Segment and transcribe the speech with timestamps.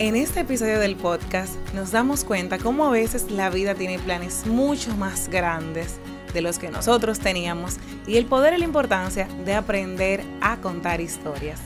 [0.00, 4.46] En este episodio del podcast nos damos cuenta cómo a veces la vida tiene planes
[4.46, 5.98] mucho más grandes
[6.32, 7.76] de los que nosotros teníamos
[8.06, 11.60] y el poder y la importancia de aprender a contar historias.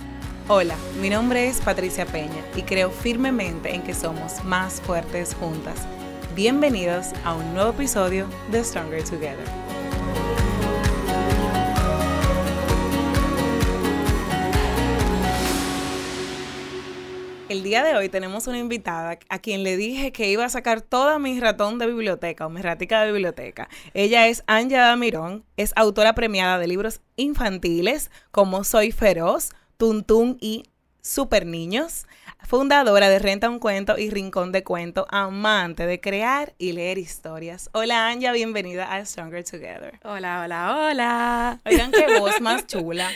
[0.49, 5.87] Hola, mi nombre es Patricia Peña y creo firmemente en que somos más fuertes juntas.
[6.35, 9.64] Bienvenidos a un nuevo episodio de Stronger Together.
[17.55, 20.81] El día de hoy tenemos una invitada a quien le dije que iba a sacar
[20.81, 23.69] toda mi ratón de biblioteca o mi ratica de biblioteca.
[23.95, 30.65] Ella es Anja Mirón, es autora premiada de libros infantiles como Soy Feroz, Tuntún y
[31.01, 32.09] Super Niños
[32.45, 37.71] fundadora de Renta un Cuento y Rincón de Cuento, amante de crear y leer historias.
[37.73, 39.99] Hola Anja, bienvenida a Stronger Together.
[40.05, 41.61] Hola, hola, hola.
[41.65, 43.11] Oigan qué voz más chula.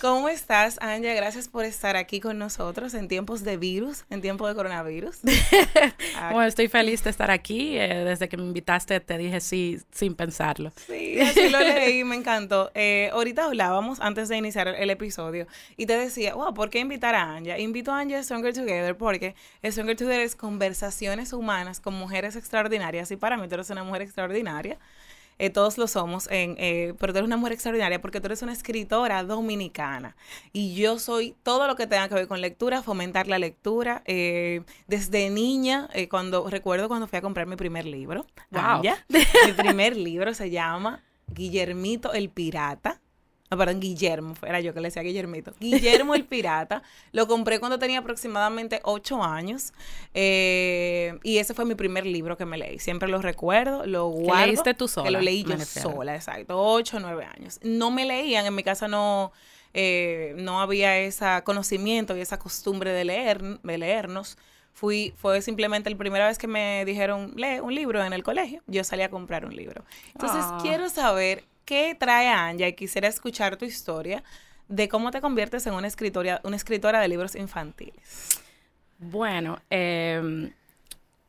[0.00, 1.14] ¿Cómo estás, Anja?
[1.14, 5.20] Gracias por estar aquí con nosotros en tiempos de virus, en tiempos de coronavirus.
[6.32, 7.78] bueno, estoy feliz de estar aquí.
[7.78, 10.72] Eh, desde que me invitaste te dije sí sin pensarlo.
[10.86, 12.70] Sí, así lo leí, me encantó.
[12.74, 17.14] Eh, ahorita hablábamos antes de iniciar el episodio y te decía, wow, ¿por qué invitar
[17.14, 17.58] a Anja?
[17.58, 23.10] Invito a Anja a Stronger Together porque Stronger Together es conversaciones humanas con mujeres extraordinarias
[23.10, 24.78] y para mí tú eres una mujer extraordinaria.
[25.38, 28.42] Eh, todos lo somos, en, eh, pero tú eres una mujer extraordinaria porque tú eres
[28.42, 30.14] una escritora dominicana
[30.52, 34.02] y yo soy todo lo que tenga que ver con lectura, fomentar la lectura.
[34.04, 38.82] Eh, desde niña, cuando recuerdo cuando fui a comprar mi primer libro, wow.
[39.08, 43.00] mi primer libro se llama Guillermito el Pirata
[43.52, 45.52] no, perdón, Guillermo, era yo que le decía Guillermito.
[45.60, 46.82] Guillermo el Pirata.
[47.12, 49.74] Lo compré cuando tenía aproximadamente ocho años.
[50.14, 52.78] Eh, y ese fue mi primer libro que me leí.
[52.78, 54.40] Siempre lo recuerdo, lo guardo.
[54.40, 55.04] ¿Que leíste tú sola?
[55.04, 56.58] Que lo leí yo sola, exacto.
[56.58, 57.60] Ocho, nueve años.
[57.62, 59.32] No me leían, en mi casa no,
[59.74, 64.38] eh, no había ese conocimiento y esa costumbre de leer, de leernos.
[64.72, 68.62] Fui, fue simplemente la primera vez que me dijeron, lee un libro en el colegio.
[68.66, 69.84] Yo salí a comprar un libro.
[70.14, 70.58] Entonces, ah.
[70.62, 72.68] quiero saber ¿qué trae a Anja?
[72.68, 74.22] Y quisiera escuchar tu historia
[74.68, 78.40] de cómo te conviertes en una escritora, una escritora de libros infantiles.
[78.98, 80.52] Bueno, em,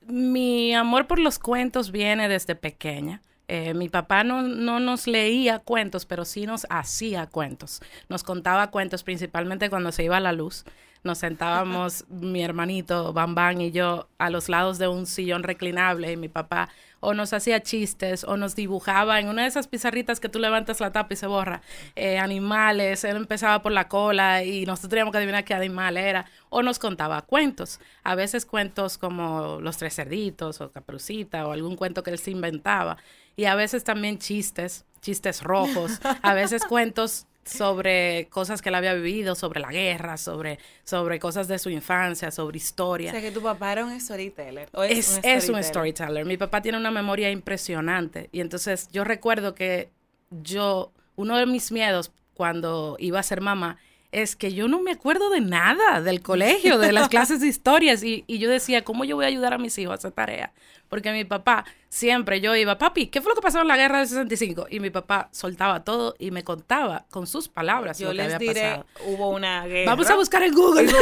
[0.08, 3.22] mi amor por los cuentos viene desde pequeña.
[3.48, 7.82] Eh, mi papá no, no, nos leía cuentos, pero sí nos hacía cuentos.
[8.10, 10.64] Nos contaba cuentos principalmente cuando se iba a la luz.
[11.04, 16.18] Nos sentábamos mi hermanito Bambán y yo a los lados de un sillón reclinable y
[16.18, 16.70] mi papá
[17.04, 20.80] o nos hacía chistes o nos dibujaba en una de esas pizarritas que tú levantas
[20.80, 21.62] la tapa y se borra,
[21.98, 26.26] eh, animales, él empezaba por la cola y nosotros teníamos que adivinar qué animal era,
[26.50, 31.76] o nos contaba cuentos, a veces cuentos como Los Tres Cerditos o Caperucita o algún
[31.76, 32.96] cuento que él se inventaba,
[33.36, 38.94] y a veces también chistes, chistes rojos, a veces cuentos sobre cosas que él había
[38.94, 43.10] vivido, sobre la guerra, sobre, sobre cosas de su infancia, sobre historia.
[43.10, 44.70] O sea, que tu papá era un storyteller.
[44.90, 46.26] es, es, un storyteller.
[46.26, 48.30] Mi papá tiene una memoria impresionante.
[48.32, 49.90] Y entonces yo recuerdo que
[50.30, 53.78] yo, uno de mis miedos cuando iba a ser mamá,
[54.12, 58.04] es que yo no me acuerdo de nada del colegio, de las clases de historias.
[58.04, 60.54] Y, y, yo decía, ¿cómo yo voy a ayudar a mis hijos a hacer tarea?
[60.94, 63.98] Porque mi papá siempre yo iba, papi, ¿qué fue lo que pasó en la guerra
[63.98, 64.68] del 65?
[64.70, 68.34] Y mi papá soltaba todo y me contaba con sus palabras yo lo que les
[68.36, 68.86] había diré, pasado.
[69.08, 69.90] Hubo una guerra.
[69.90, 70.94] Vamos a buscar en Google.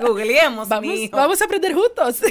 [0.00, 2.22] Googleemos, vamos, vamos a aprender juntos.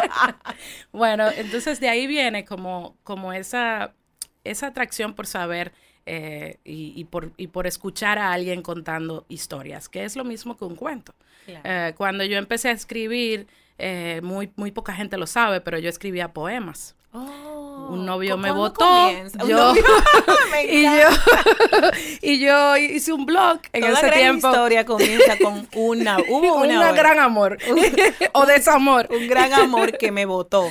[0.90, 3.94] bueno, entonces de ahí viene como, como esa,
[4.42, 5.72] esa atracción por saber
[6.06, 10.64] eh, y, por, y por escuchar a alguien contando historias, que es lo mismo que
[10.64, 11.14] un cuento.
[11.46, 13.46] Eh, cuando yo empecé a escribir,
[13.78, 16.94] eh, muy, muy poca gente lo sabe, pero yo escribía poemas.
[17.16, 18.84] Oh, un novio me votó.
[19.46, 19.72] Yo,
[20.68, 20.90] y yo
[22.22, 24.48] y yo hice un blog en Toda ese gran tiempo.
[24.48, 27.56] historia comienza con una hubo una un gran amor
[28.32, 29.06] o desamor.
[29.10, 30.68] Un gran amor que me votó.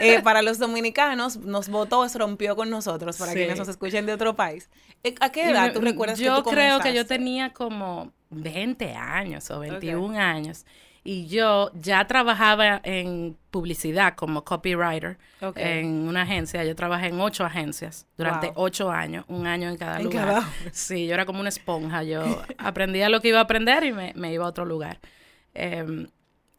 [0.00, 4.12] Eh, para los dominicanos nos votó, se rompió con nosotros para quienes nos escuchen de
[4.12, 4.68] otro país.
[5.04, 8.92] Eh, ¿A qué edad tú recuerdas yo que tú creo que yo tenía como 20
[8.92, 10.66] años o 21 años
[11.06, 15.18] y yo ya trabajaba en publicidad como copywriter
[15.54, 16.64] en una agencia.
[16.64, 20.42] Yo trabajé en ocho agencias durante ocho años, un año en cada lugar.
[20.72, 22.02] Sí, yo era como una esponja.
[22.02, 24.98] Yo aprendía lo que iba a aprender y me, iba a otro lugar.
[25.54, 26.08] Em,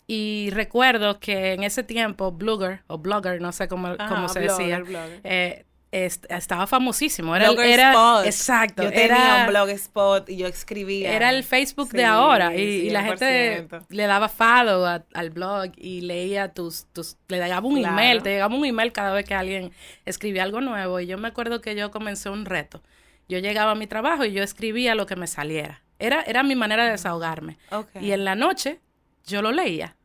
[0.08, 3.98] y recuerdo que en ese tiempo, Blogger, o Blogger, no sé cómo,
[4.30, 4.82] se decía,
[5.26, 5.66] eh,
[6.06, 7.36] estaba famosísimo.
[7.36, 8.84] Era, era exacto.
[8.84, 11.14] Yo tenía un blogspot y yo escribía.
[11.14, 16.54] Era el Facebook de ahora y, la gente le daba follow al blog y leía
[16.54, 19.72] tus, tus le daba un email, te llegaba un email cada vez que alguien
[20.06, 22.82] escribía algo nuevo y yo me acuerdo que yo comencé un reto.
[23.30, 25.82] Yo llegaba a mi trabajo y yo escribía lo que me saliera.
[26.00, 27.58] Era, era mi manera de desahogarme.
[28.00, 28.80] Y en la noche
[29.26, 29.96] yo lo leía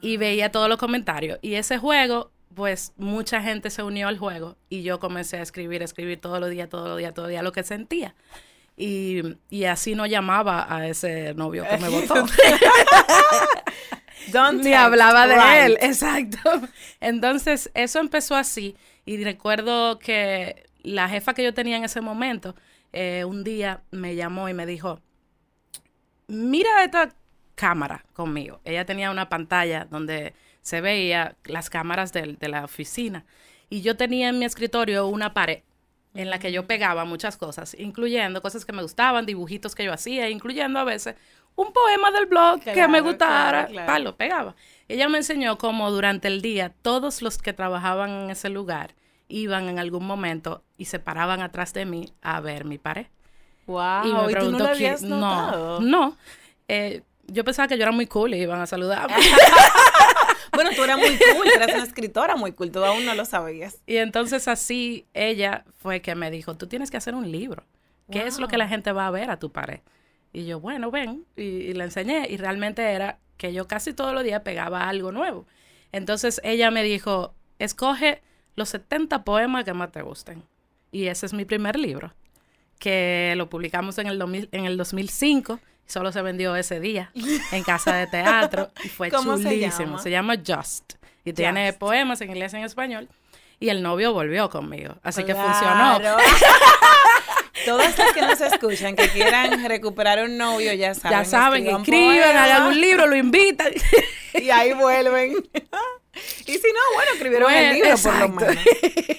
[0.00, 1.38] y veía todos los comentarios.
[1.40, 5.82] Y ese juego, pues mucha gente se unió al juego y yo comencé a escribir,
[5.82, 8.14] escribir todos los días, todos los días, todos los días lo que sentía.
[8.76, 12.26] Y, y así no llamaba a ese novio que me votó.
[14.54, 16.38] Ni hablaba de él, exacto.
[17.00, 18.76] Entonces, eso empezó así.
[19.04, 22.54] Y recuerdo que la jefa que yo tenía en ese momento,
[22.92, 25.00] eh, un día me llamó y me dijo,
[26.28, 27.14] mira esta
[27.54, 28.60] cámara conmigo.
[28.64, 33.24] Ella tenía una pantalla donde se veía las cámaras de, de la oficina.
[33.68, 35.62] Y yo tenía en mi escritorio una pared
[36.14, 39.92] en la que yo pegaba muchas cosas, incluyendo cosas que me gustaban, dibujitos que yo
[39.92, 41.16] hacía, incluyendo a veces
[41.54, 44.54] un poema del blog que me gustara, claro, lo pegaba.
[44.88, 48.94] Ella me enseñó cómo durante el día todos los que trabajaban en ese lugar
[49.28, 53.06] iban en algún momento y se paraban atrás de mí a ver mi pared.
[53.66, 54.68] Wow, y me preguntó,
[55.02, 56.16] no, no, no,
[56.68, 59.16] eh, yo pensaba que yo era muy cool y iban a saludarme.
[60.52, 63.78] bueno, tú eras muy cool, eras una escritora muy cool, tú aún no lo sabías.
[63.86, 67.64] Y entonces así ella fue que me dijo, tú tienes que hacer un libro.
[68.10, 69.80] ¿Qué es lo que la gente va a ver a tu pared?
[70.32, 72.26] Y yo, bueno, ven, y, le enseñé.
[72.28, 75.46] Y realmente era que yo casi todos los días pegaba algo nuevo.
[75.92, 78.22] Entonces ella me dijo, escoge
[78.54, 80.42] los 70 poemas que más te gusten.
[80.90, 82.12] Y ese es mi primer libro,
[82.78, 85.58] que lo publicamos en el, en el 2005.
[85.92, 87.10] Solo se vendió ese día
[87.52, 89.98] en casa de teatro y fue chulísimo.
[89.98, 90.36] Se llama?
[90.36, 90.94] Just.
[91.22, 93.10] Y tiene poemas en inglés y en español.
[93.60, 94.94] Y el novio volvió conmigo.
[95.02, 96.00] Así que funcionó.
[97.66, 101.18] Todas las que nos escuchan, que quieran recuperar un novio, ya saben.
[101.18, 103.70] Ya saben, escriben, hagan un libro, lo invitan.
[104.32, 105.32] y ahí vuelven.
[106.46, 108.56] y si no, bueno, escribieron el libro por lo menos.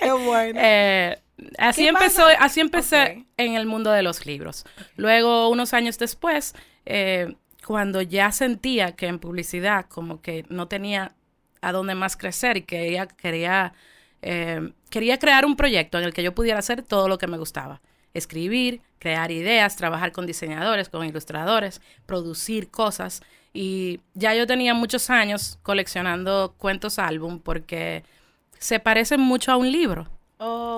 [0.01, 0.59] Qué bueno.
[0.61, 1.22] Eh,
[1.57, 4.65] así empezó, así empecé en el mundo de los libros.
[4.95, 6.55] Luego, unos años después,
[6.85, 7.35] eh,
[7.65, 11.15] cuando ya sentía que en publicidad como que no tenía
[11.61, 13.73] a dónde más crecer y que ella quería,
[14.21, 17.37] eh, quería crear un proyecto en el que yo pudiera hacer todo lo que me
[17.37, 17.81] gustaba
[18.13, 23.21] escribir, crear ideas, trabajar con diseñadores, con ilustradores, producir cosas.
[23.53, 28.03] Y ya yo tenía muchos años coleccionando cuentos álbum porque
[28.57, 30.07] se parecen mucho a un libro,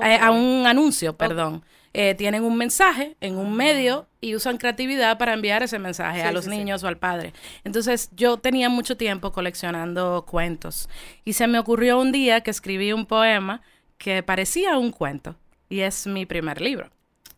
[0.03, 1.63] eh, a un anuncio, perdón.
[1.97, 6.33] Eh, tienen un mensaje en un medio y usan creatividad para enviar ese mensaje a
[6.33, 7.31] los niños o al padre.
[7.63, 10.89] Entonces yo tenía mucho tiempo coleccionando cuentos
[11.23, 13.61] y se me ocurrió un día que escribí un poema
[13.97, 15.37] que parecía un cuento
[15.69, 16.89] y es mi primer libro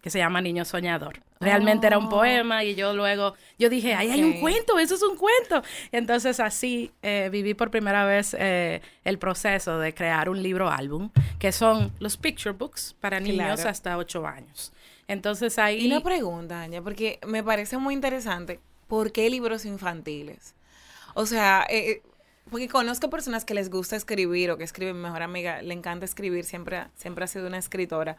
[0.02, 1.27] que se llama Niño Soñador.
[1.40, 2.10] Realmente era un oh.
[2.10, 5.62] poema y yo luego, yo dije, ahí hay un cuento, eso es un cuento.
[5.92, 11.10] Entonces así eh, viví por primera vez eh, el proceso de crear un libro álbum,
[11.40, 14.74] que son los picture books para niños hasta 8 años.
[15.08, 15.86] Entonces ahí...
[15.86, 20.56] Y una pregunta, Anya, porque me parece muy interesante, ¿por qué libros infantiles?
[21.14, 22.02] O sea, eh,
[22.50, 26.06] porque conozco personas que les gusta escribir o que escriben, mi mejor amiga le encanta
[26.06, 28.18] escribir, siempre, siempre ha sido una escritora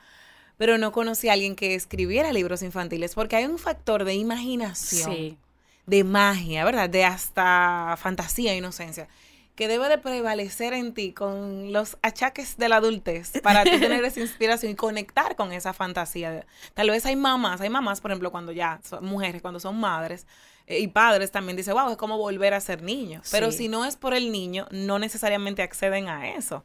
[0.58, 5.38] pero no conocí a alguien que escribiera libros infantiles, porque hay un factor de imaginación,
[5.86, 6.90] de magia, ¿verdad?
[6.90, 9.08] De hasta fantasía e inocencia,
[9.54, 14.20] que debe de prevalecer en ti con los achaques de la adultez para tener esa
[14.20, 16.44] inspiración y conectar con esa fantasía.
[16.74, 20.26] Tal vez hay mamás, hay mamás, por ejemplo, cuando ya son mujeres, cuando son madres,
[20.66, 23.28] eh, y padres también dicen, wow, es como volver a ser niños.
[23.30, 26.64] Pero si no es por el niño, no necesariamente acceden a eso.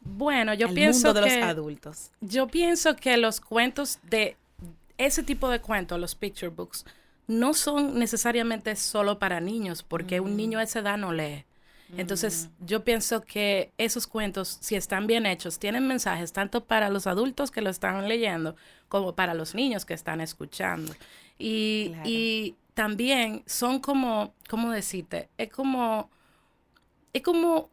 [0.00, 2.10] Bueno, yo pienso de que los adultos.
[2.20, 4.36] Yo pienso que los cuentos de
[4.98, 6.84] ese tipo de cuentos, los picture books,
[7.26, 11.44] no son necesariamente solo para niños, porque un niño a esa edad no lee.
[11.96, 12.66] Entonces, mm.
[12.66, 17.50] yo pienso que esos cuentos, si están bien hechos, tienen mensajes tanto para los adultos
[17.50, 18.56] que lo están leyendo
[18.88, 20.94] como para los niños que están escuchando.
[21.38, 25.28] Y, y también son como, ¿cómo decirte?
[25.36, 26.10] Es como,
[27.12, 27.70] es como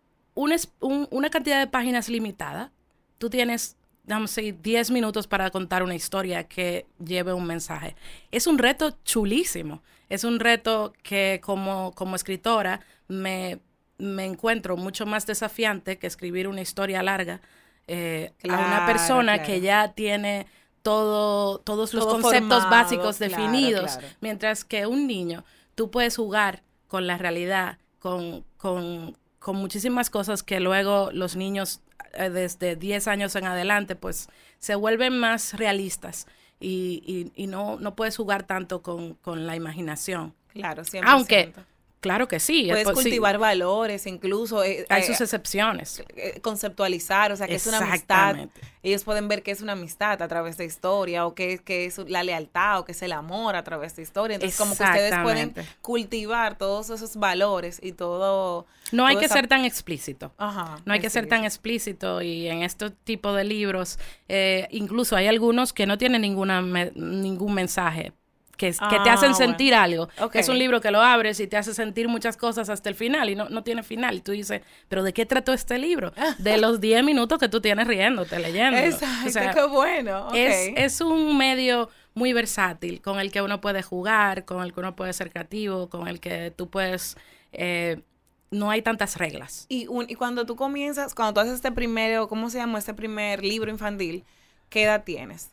[0.79, 2.71] una cantidad de páginas limitada.
[3.17, 3.75] Tú tienes,
[4.05, 7.95] vamos a decir, 10 minutos para contar una historia que lleve un mensaje.
[8.31, 9.81] Es un reto chulísimo.
[10.09, 13.59] Es un reto que como, como escritora me,
[13.97, 17.41] me encuentro mucho más desafiante que escribir una historia larga
[17.87, 20.47] eh, a una persona que ya tiene
[20.81, 25.43] todo, todos los conceptos básicos definidos, mientras que un niño,
[25.75, 31.79] tú puedes jugar con la realidad, con, con, con muchísimas cosas que luego los niños
[32.15, 34.27] eh, desde 10 años en adelante pues
[34.59, 36.27] se vuelven más realistas
[36.59, 40.33] y, y, no, no puedes jugar tanto con, la imaginación.
[40.49, 41.53] Claro, Aunque
[41.99, 42.67] Claro que sí.
[42.69, 44.63] Puedes cultivar valores, incluso.
[44.63, 46.03] Eh, Hay sus excepciones.
[46.41, 48.35] conceptualizar, o sea, que es una amistad.
[48.83, 51.97] Ellos pueden ver que es una amistad a través de historia, o que, que es
[51.97, 54.35] la lealtad, o que es el amor a través de historia.
[54.35, 58.65] Entonces, como que ustedes pueden cultivar todos esos valores y todo.
[58.91, 60.31] No hay que ser tan explícito.
[60.37, 62.21] Ajá, no hay que ser tan explícito.
[62.21, 63.99] Y en este tipo de libros,
[64.29, 68.13] eh, incluso hay algunos que no tienen ninguna ningún mensaje
[68.57, 70.09] que, te hacen ah, sentir algo.
[70.33, 73.29] Es un libro que lo abres y te hace sentir muchas cosas hasta el final
[73.29, 74.15] y no, no tiene final.
[74.15, 76.11] Y tú dices, ¿pero de qué trató este libro?
[76.39, 78.77] De los 10 minutos que tú tienes riéndote, leyendo.
[78.77, 80.29] Exacto, qué bueno.
[80.33, 84.79] Es, es un medio muy versátil con el que uno puede jugar, con el que
[84.79, 87.15] uno puede ser creativo, con el que tú puedes...
[87.51, 88.01] Eh,
[88.49, 89.65] no hay tantas reglas.
[89.69, 93.43] Y, y cuando tú comienzas, cuando tú haces este primero, ¿cómo se llama este primer
[93.43, 94.23] libro infantil?
[94.69, 95.51] ¿Qué edad tienes?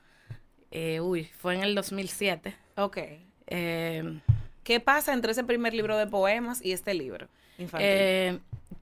[0.70, 2.56] Eh, uy, fue en el 2007.
[2.76, 2.98] Ok.
[3.46, 4.20] Eh,
[4.62, 7.28] ¿Qué pasa entre ese primer libro de poemas y este libro
[7.58, 7.88] infantil?
[7.88, 8.38] Eh,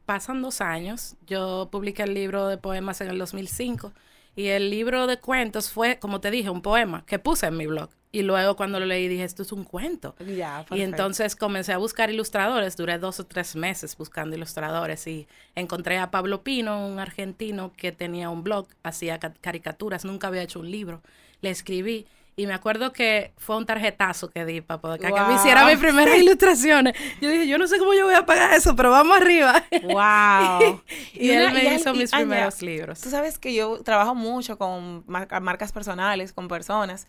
[0.06, 1.16] pasan dos años.
[1.26, 3.92] Yo publiqué el libro de poemas en el 2005
[4.36, 7.66] y el libro de cuentos fue, como te dije, un poema que puse en mi
[7.66, 7.90] blog.
[8.14, 10.14] Y luego cuando lo leí dije, esto es un cuento.
[10.70, 12.76] y entonces comencé a buscar ilustradores.
[12.76, 17.90] Duré dos o tres meses buscando ilustradores y encontré a Pablo Pino, un argentino que
[17.90, 21.00] tenía un blog, hacía caricaturas, nunca había hecho un libro.
[21.40, 25.34] Le escribí y me acuerdo que fue un tarjetazo que di para poder que me
[25.34, 26.94] hiciera mis primeras ilustraciones.
[27.20, 29.62] Yo dije, yo no sé cómo yo voy a pagar eso, pero vamos arriba.
[29.82, 30.80] ¡Wow!
[31.12, 33.00] y, él me hizo mis primeros libros.
[33.00, 37.06] Tú sabes que yo trabajo mucho con marcas personales, con personas.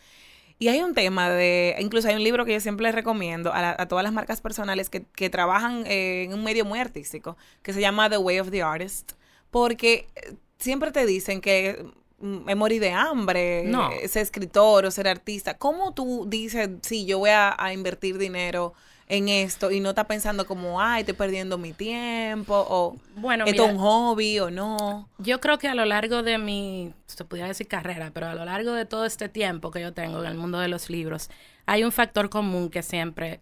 [0.60, 3.86] Y hay un tema de, incluso hay un libro que yo siempre les recomiendo a,
[3.88, 8.10] todas las marcas personales que, que trabajan en un medio muy artístico, que se llama
[8.10, 9.14] The Way of the Artist,
[9.52, 11.86] porque eh, siempre te dicen que
[12.24, 13.90] me morí de hambre, no.
[14.08, 15.56] ser escritor o ser artista.
[15.56, 18.74] ¿Cómo tú dices, sí, yo voy a, invertir dinero
[19.08, 23.66] en esto y no estás pensando como, ay, estoy perdiendo mi tiempo o bueno, esto
[23.66, 25.10] es un hobby o no?
[25.18, 28.46] Yo creo que a lo largo de mi, se pudiera decir carrera, pero a lo
[28.46, 31.30] largo de todo este tiempo que yo tengo en el mundo de los libros,
[31.66, 33.42] hay un factor común que siempre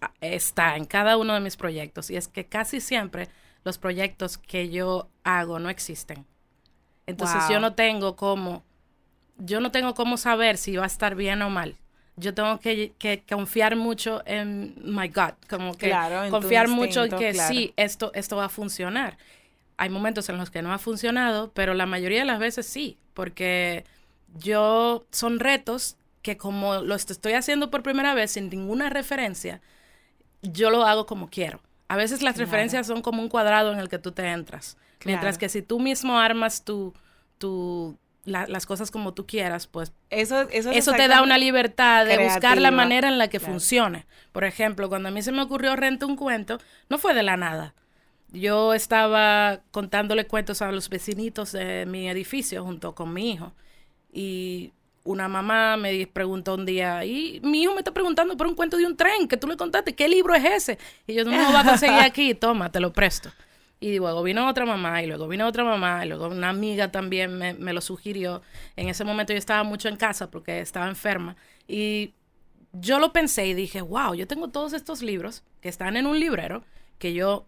[0.00, 3.28] ah, está en cada uno de mis proyectos y es que casi siempre
[3.64, 6.26] los proyectos que yo hago no existen.
[7.06, 8.62] Entonces yo no tengo cómo,
[9.38, 11.76] yo no tengo cómo saber si va a estar bien o mal.
[12.16, 15.94] Yo tengo que, confiar mucho en my God, como que
[16.30, 19.16] confiar mucho en que sí, esto, esto va a funcionar.
[19.78, 22.98] Hay momentos en los que no ha funcionado, pero la mayoría de las veces sí,
[23.14, 23.84] porque
[24.38, 29.62] yo son retos que como lo estoy haciendo por primera vez sin ninguna referencia,
[30.42, 31.60] yo lo hago como quiero.
[31.88, 34.76] A veces las referencias son como un cuadrado en el que tú te entras.
[35.04, 36.94] Mientras que si tú mismo armas tu,
[37.38, 42.58] tu las cosas como tú quieras, pues eso, eso, te da una libertad de buscar
[42.58, 44.06] la manera en la que funcione.
[44.32, 47.36] Por ejemplo, cuando a mí se me ocurrió rente un cuento, no fue de la
[47.36, 47.74] nada.
[48.32, 53.52] Yo estaba contándole cuentos a los vecinitos de mi edificio junto con mi hijo.
[54.12, 58.54] Y una mamá me preguntó un día, y mi hijo me está preguntando por un
[58.54, 60.78] cuento de un tren que tú le contaste, ¿qué libro es ese?
[61.06, 63.30] Y yo no me lo voy a conseguir aquí, toma, te lo presto.
[63.80, 67.38] Y luego vino otra mamá, y luego vino otra mamá, y luego una amiga también
[67.38, 68.42] me, me lo sugirió.
[68.76, 71.34] En ese momento yo estaba mucho en casa porque estaba enferma.
[71.66, 72.12] Y
[72.72, 76.20] yo lo pensé y dije, wow, yo tengo todos estos libros que están en un
[76.20, 76.62] librero,
[76.98, 77.46] que yo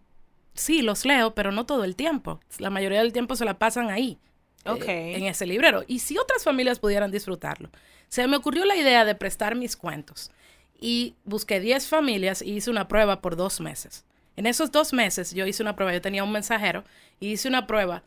[0.53, 2.39] sí los leo, pero no todo el tiempo.
[2.57, 4.17] La mayoría del tiempo se la pasan ahí,
[4.65, 5.83] eh, en ese librero.
[5.87, 7.69] Y si otras familias pudieran disfrutarlo.
[8.07, 10.31] Se me ocurrió la idea de prestar mis cuentos.
[10.79, 14.05] Y busqué 10 familias y hice una prueba por dos meses.
[14.35, 16.83] En esos dos meses yo hice una prueba, yo tenía un mensajero
[17.19, 18.03] y hice una prueba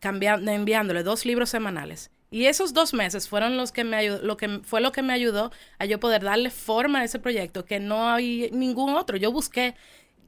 [0.00, 2.10] cambiando, enviándole dos libros semanales.
[2.30, 5.12] Y esos dos meses fueron los que me ayudó, lo que fue lo que me
[5.12, 9.16] ayudó a yo poder darle forma a ese proyecto, que no hay ningún otro.
[9.16, 9.74] Yo busqué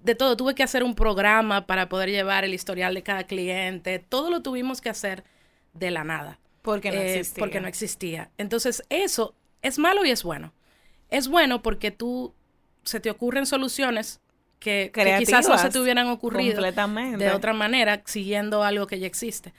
[0.04, 3.98] de todo, tuve que hacer un programa para poder llevar el historial de cada cliente,
[3.98, 5.24] todo lo tuvimos que hacer
[5.74, 6.38] de la nada.
[6.62, 7.40] Porque no eh, existía.
[7.40, 8.30] Porque no existía.
[8.38, 10.52] Entonces, eso es malo y es bueno.
[11.10, 12.34] Es bueno porque tú
[12.84, 14.20] se te ocurren soluciones
[14.58, 19.52] que, quizás no se te hubieran ocurrido de otra manera, siguiendo algo que ya existe.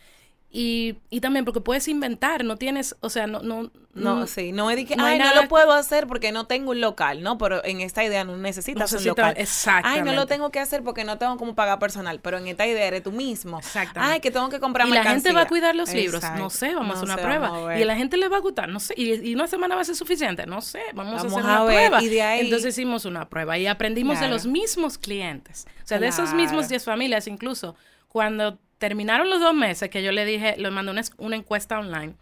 [0.51, 3.41] Y, y también porque puedes inventar, no tienes, o sea, no...
[3.41, 6.71] No, no, sí, no es que, no ay, no lo puedo hacer porque no tengo
[6.71, 7.37] un local, ¿no?
[7.37, 9.33] Pero en esta idea no necesitas un local.
[9.35, 9.99] Exactamente.
[9.99, 12.65] Ay, no lo tengo que hacer porque no tengo como pagar personal, pero en esta
[12.65, 13.57] idea eres tú mismo.
[13.57, 14.13] Exactamente.
[14.13, 16.75] Ay, que tengo que comprar Y la gente va a cuidar los libros, no sé,
[16.75, 17.77] vamos a hacer una prueba.
[17.77, 19.85] y a la gente le va a gustar, no sé, y, una semana va a
[19.85, 22.01] ser suficiente, no sé, vamos, a hacer una prueba.
[22.03, 22.39] Y de ahí...
[22.41, 26.69] Entonces hicimos una prueba y aprendimos de los mismos clientes, o sea, de esos mismos
[26.69, 27.75] 10 familias incluso,
[28.07, 32.15] cuando terminaron los dos meses que yo le dije, le mandé una, encuesta online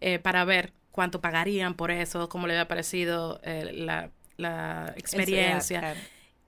[0.00, 3.72] eh, para ver cuánto pagarían por eso, cómo le había parecido eh,
[4.36, 5.94] la, experiencia.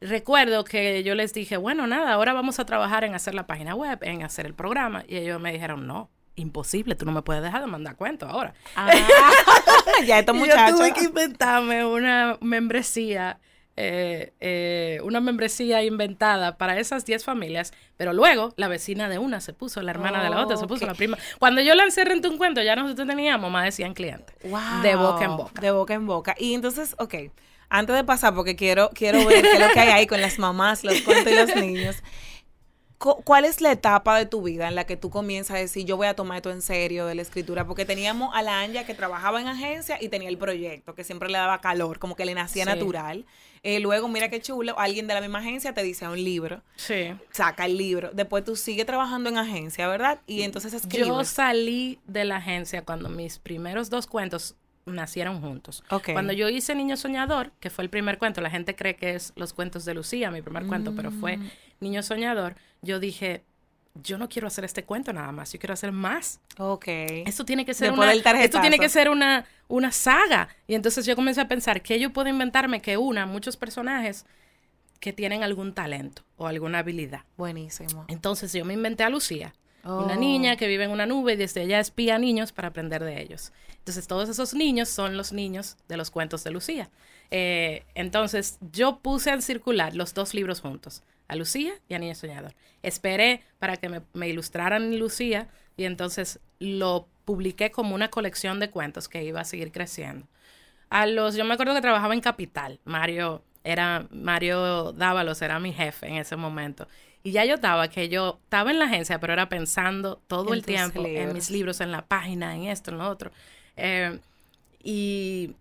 [0.01, 3.75] recuerdo que yo les dije, bueno, nada, ahora vamos a trabajar en hacer la página
[3.75, 5.05] web, en hacer el programa.
[5.09, 8.55] Y ellos me dijeron, no, imposible, tú no me puedes dejar de mandar cuentos ahora.
[8.77, 8.91] Ah,
[10.07, 10.71] ya estos muchachos.
[10.71, 13.39] Yo tuve que inventarme una membresía
[13.77, 19.41] eh, eh, una membresía inventada para esas 10 familias, pero luego la vecina de una
[19.41, 21.19] se puso, la hermana de la otra se puso, la prima.
[21.39, 24.37] Cuando yo lancé Rente un Cuento, ya nosotros teníamos más de 100 clientes.
[24.83, 25.61] de boca en boca.
[25.61, 26.35] De boca en boca.
[26.39, 27.15] Y entonces, ok,
[27.69, 30.39] antes de pasar, porque quiero, quiero ver qué es lo que hay ahí con las
[30.39, 31.97] mamás, los cuentos y los niños.
[32.99, 35.97] ¿Cuál es la etapa de tu vida en la que tú comienzas a decir, yo
[35.97, 37.67] voy a tomar esto en serio de la escritura?
[37.67, 41.29] Porque teníamos a la Anja que trabajaba en agencia y tenía el proyecto, que siempre
[41.29, 43.27] le daba calor, como que le nacía natural.
[43.67, 46.63] Eh, luego, mira qué chulo, alguien de la misma agencia te dice un libro.
[46.77, 47.15] Sí.
[47.31, 48.11] Saca el libro.
[48.13, 50.21] Después tú sigues trabajando en agencia, ¿verdad?
[50.27, 51.09] Y entonces escribes.
[51.09, 54.55] Yo salí de la agencia cuando mis primeros dos cuentos
[54.85, 55.83] nacieron juntos.
[56.13, 59.33] Cuando yo hice Niño Soñador, que fue el primer cuento, la gente cree que es
[59.35, 61.51] los cuentos de Lucía, mi primer cuento, pero fue mm.
[61.81, 63.45] Niño Soñador, yo dije,
[63.95, 66.41] yo no quiero hacer este cuento nada más, yo quiero hacer más.
[66.59, 66.87] Ok.
[66.89, 70.49] Esto tiene que ser una, esto tiene que ser una, una saga.
[70.67, 74.27] Y entonces yo comencé a pensar que yo puedo inventarme que una muchos personajes
[75.01, 77.23] que tienen algún talento o alguna habilidad.
[77.37, 78.05] Buenísimo.
[78.09, 79.55] Entonces yo me inventé a Lucía.
[79.85, 80.57] Una niña oh.
[80.57, 83.53] que vive en una nube y desde ella espía a niños para aprender de ellos.
[83.77, 86.89] Entonces todos esos niños son los niños de los cuentos de Lucía.
[87.31, 92.15] Eh, entonces yo puse a circular los dos libros juntos, a Lucía y a Niño
[92.15, 92.55] Soñador.
[92.83, 98.71] Esperé para que me, me ilustraran Lucía y entonces lo publiqué como una colección de
[98.71, 100.27] cuentos que iba a seguir creciendo.
[100.91, 105.73] A los, yo me acuerdo que trabajaba en Capital, Mario era Mario Dávalos era mi
[105.73, 106.87] jefe en ese momento
[107.27, 110.63] y ya yo estaba, que yo estaba en la agencia, pero era pensando todo el
[110.63, 113.31] tiempo en mis libros, en la página, en esto, en lo otro.
[113.79, 114.19] Eh,
[114.83, 115.57] y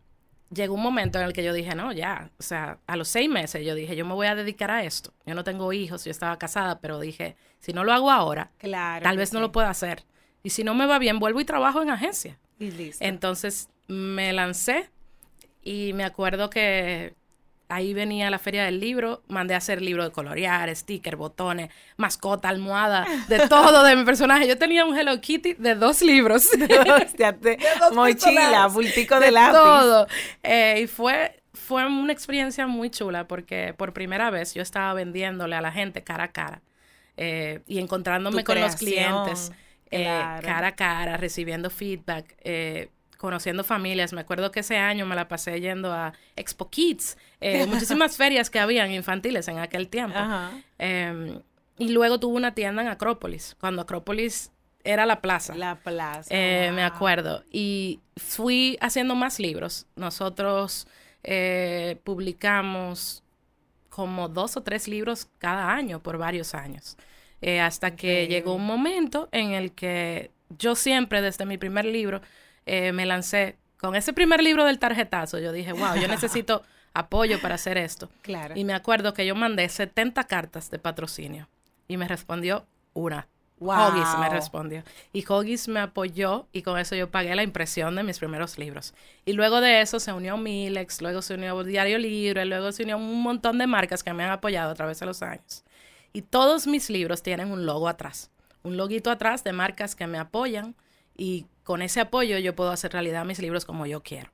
[0.53, 3.29] llegó un momento en el que yo dije, no, ya, o sea, a los seis
[3.29, 5.13] meses yo dije, yo me voy a dedicar a esto.
[5.25, 9.17] Yo no tengo hijos, yo estaba casada, pero dije, si no lo hago ahora, tal
[9.17, 10.03] vez no lo pueda hacer.
[10.43, 12.37] Y si no me va bien, vuelvo y trabajo en agencia.
[12.59, 13.03] Y listo.
[13.03, 14.89] Entonces me lancé
[15.63, 17.13] y me acuerdo que
[17.69, 22.49] ahí venía la feria del libro, mandé a hacer libro de colorear, sticker, botones, mascota,
[22.49, 24.47] almohada, de todo de mi personaje.
[24.47, 26.49] Yo tenía un Hello Kitty de dos libros.
[26.57, 27.57] de,
[27.93, 29.57] mochila, bultico de, de lápiz.
[29.57, 30.07] todo.
[30.43, 35.55] Eh, y fue, fue una experiencia muy chula porque por primera vez yo estaba vendiéndole
[35.55, 36.61] a la gente cara a cara
[37.17, 39.51] eh, y encontrándome con los clientes
[39.91, 40.05] eh,
[40.41, 42.35] cara a cara, recibiendo feedback
[43.23, 44.11] conociendo familias.
[44.11, 48.49] Me acuerdo que ese año me la pasé yendo a Expo Kids, eh, muchísimas ferias
[48.49, 50.17] que habían infantiles en aquel tiempo.
[50.77, 51.39] Em,
[51.77, 54.51] y luego tuve una tienda en Acrópolis, cuando Acrópolis
[54.85, 55.53] era la plaza.
[55.55, 56.29] La plaza.
[56.29, 57.43] Eh, me acuerdo.
[57.51, 59.87] Y fui haciendo más libros.
[59.95, 60.87] Nosotros
[61.23, 63.23] eh, publicamos
[63.89, 66.97] como dos o tres libros cada año por varios años.
[67.61, 72.21] hasta que llegó un momento en el que yo siempre, desde mi primer libro,
[72.65, 75.39] me lancé con ese primer libro del tarjetazo.
[75.39, 78.09] Yo dije, wow, yo necesito apoyo para hacer esto.
[78.21, 78.53] Claro.
[78.57, 81.47] Y me acuerdo que yo mandé 70 cartas de patrocinio
[81.87, 83.27] y me respondió una.
[83.59, 83.93] Wow.
[84.19, 84.83] me respondió.
[85.13, 88.93] Y Hoggies me apoyó y con eso yo pagué la impresión de mis primeros libros.
[89.25, 92.97] Y luego de eso se unió Milex, luego se unió Diario Libre, luego se unió
[92.97, 95.63] un montón de marcas que me han apoyado a través de los años.
[96.11, 98.31] Y todos mis libros tienen un logo atrás.
[98.63, 100.75] Un loguito atrás de marcas que me apoyan
[101.15, 104.29] y con ese apoyo yo puedo hacer realidad mis libros como yo quiero.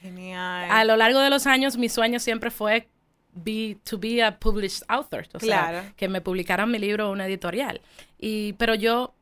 [0.00, 0.70] Genial.
[0.70, 2.88] A lo largo de los años, mi sueño siempre fue
[3.36, 7.80] be, to be a published author, o sea, que me publicaran mi libro una editorial.
[8.18, 9.14] Y, pero yo,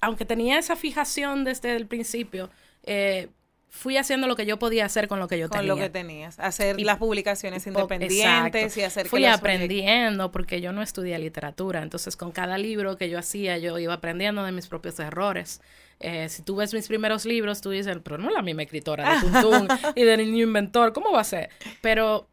[0.00, 2.50] aunque tenía esa fijación desde el principio,
[2.82, 3.28] eh,
[3.74, 5.68] fui haciendo lo que yo podía hacer con lo que yo tenía.
[5.72, 6.38] Con lo que tenías.
[6.38, 11.82] Hacer las publicaciones independientes y hacer Fui aprendiendo porque yo no estudié literatura.
[11.82, 15.60] Entonces, con cada libro que yo hacía, yo iba aprendiendo de mis propios errores.
[15.98, 19.20] Eh, si tú ves mis primeros libros, tú dices, pero no la misma escritora de
[19.20, 21.50] Tuntún y de Niño Inventor, ¿cómo va a ser?
[21.82, 22.28] Pero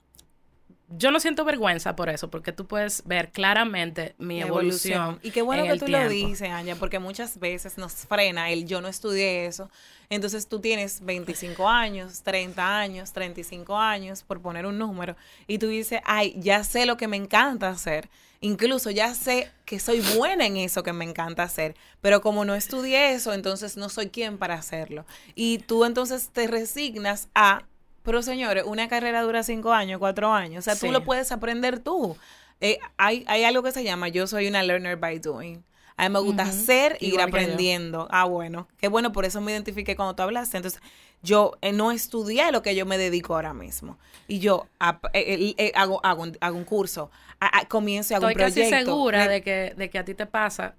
[0.89, 5.19] yo no siento vergüenza por eso, porque tú puedes ver claramente mi evolución.
[5.23, 8.79] Y qué bueno que tú lo dices, Anya, porque muchas veces nos frena el yo
[8.81, 9.69] no estudié eso.
[10.11, 15.15] Entonces tú tienes 25 años, 30 años, 35 años, por poner un número,
[15.47, 18.09] y tú dices, ay, ya sé lo que me encanta hacer.
[18.41, 22.55] Incluso ya sé que soy buena en eso que me encanta hacer, pero como no
[22.55, 25.05] estudié eso, entonces no soy quien para hacerlo.
[25.33, 27.63] Y tú entonces te resignas a
[28.03, 30.59] pero señores, una carrera dura cinco años, cuatro años.
[30.59, 32.17] O sea, tú lo puedes aprender tú.
[32.59, 35.63] Eh, hay, hay algo que se llama yo soy una learner by doing.
[36.01, 38.07] A mí me gusta hacer y ir aprendiendo.
[38.09, 38.67] Ah, bueno.
[38.77, 40.57] Qué bueno, por eso me identifiqué cuando tú hablaste.
[40.57, 40.81] Entonces,
[41.21, 43.97] yo eh, no estudié lo que yo me dedico ahora mismo.
[44.27, 44.65] Y yo
[45.13, 48.51] eh, eh, hago, hago, un, hago un curso, a- a- comienzo y hago Estoy un
[48.51, 48.65] proyecto.
[48.65, 50.73] casi segura de que, de que a ti te pasa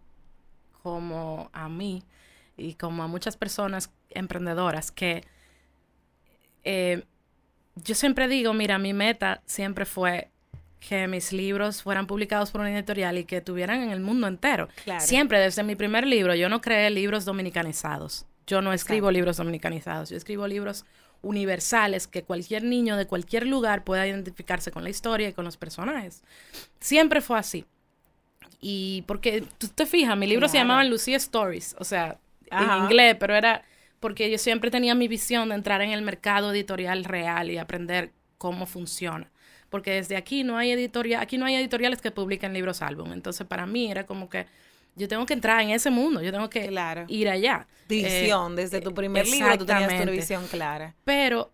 [0.82, 2.02] como a mí
[2.56, 5.22] y como a muchas personas emprendedoras que
[7.76, 10.32] yo siempre digo, mira, mi meta siempre fue
[10.88, 14.68] que mis libros fueran publicados por una editorial y que tuvieran en el mundo entero.
[14.85, 15.01] Claro.
[15.05, 18.27] Siempre, desde mi primer libro, yo no creé libros dominicanizados.
[18.47, 19.12] Yo no escribo Exacto.
[19.12, 20.85] libros dominicanizados, yo escribo libros
[21.23, 25.57] universales que cualquier niño de cualquier lugar pueda identificarse con la historia y con los
[25.57, 26.25] personajes.
[26.81, 27.64] Siempre fue así.
[28.61, 32.18] Y porque tú te fijas, mi libro se llamaba Lucía Stories, o sea,
[32.51, 32.79] Ajá.
[32.79, 33.62] en inglés, pero era
[34.01, 38.11] porque yo siempre tenía mi visión de entrar en el mercado editorial real y aprender
[38.37, 39.32] cómo funciona.
[39.72, 43.12] Porque desde aquí no hay editorial, aquí no hay editoriales que publiquen libros álbum.
[43.12, 44.46] Entonces, para mí era como que
[44.94, 47.06] yo tengo que entrar en ese mundo, yo tengo que Claro.
[47.08, 47.66] ir allá.
[47.88, 48.52] Visión.
[48.52, 50.12] Eh, Desde tu primer libro tú tenías tu exactamente.
[50.20, 50.94] visión clara.
[51.04, 51.50] Pero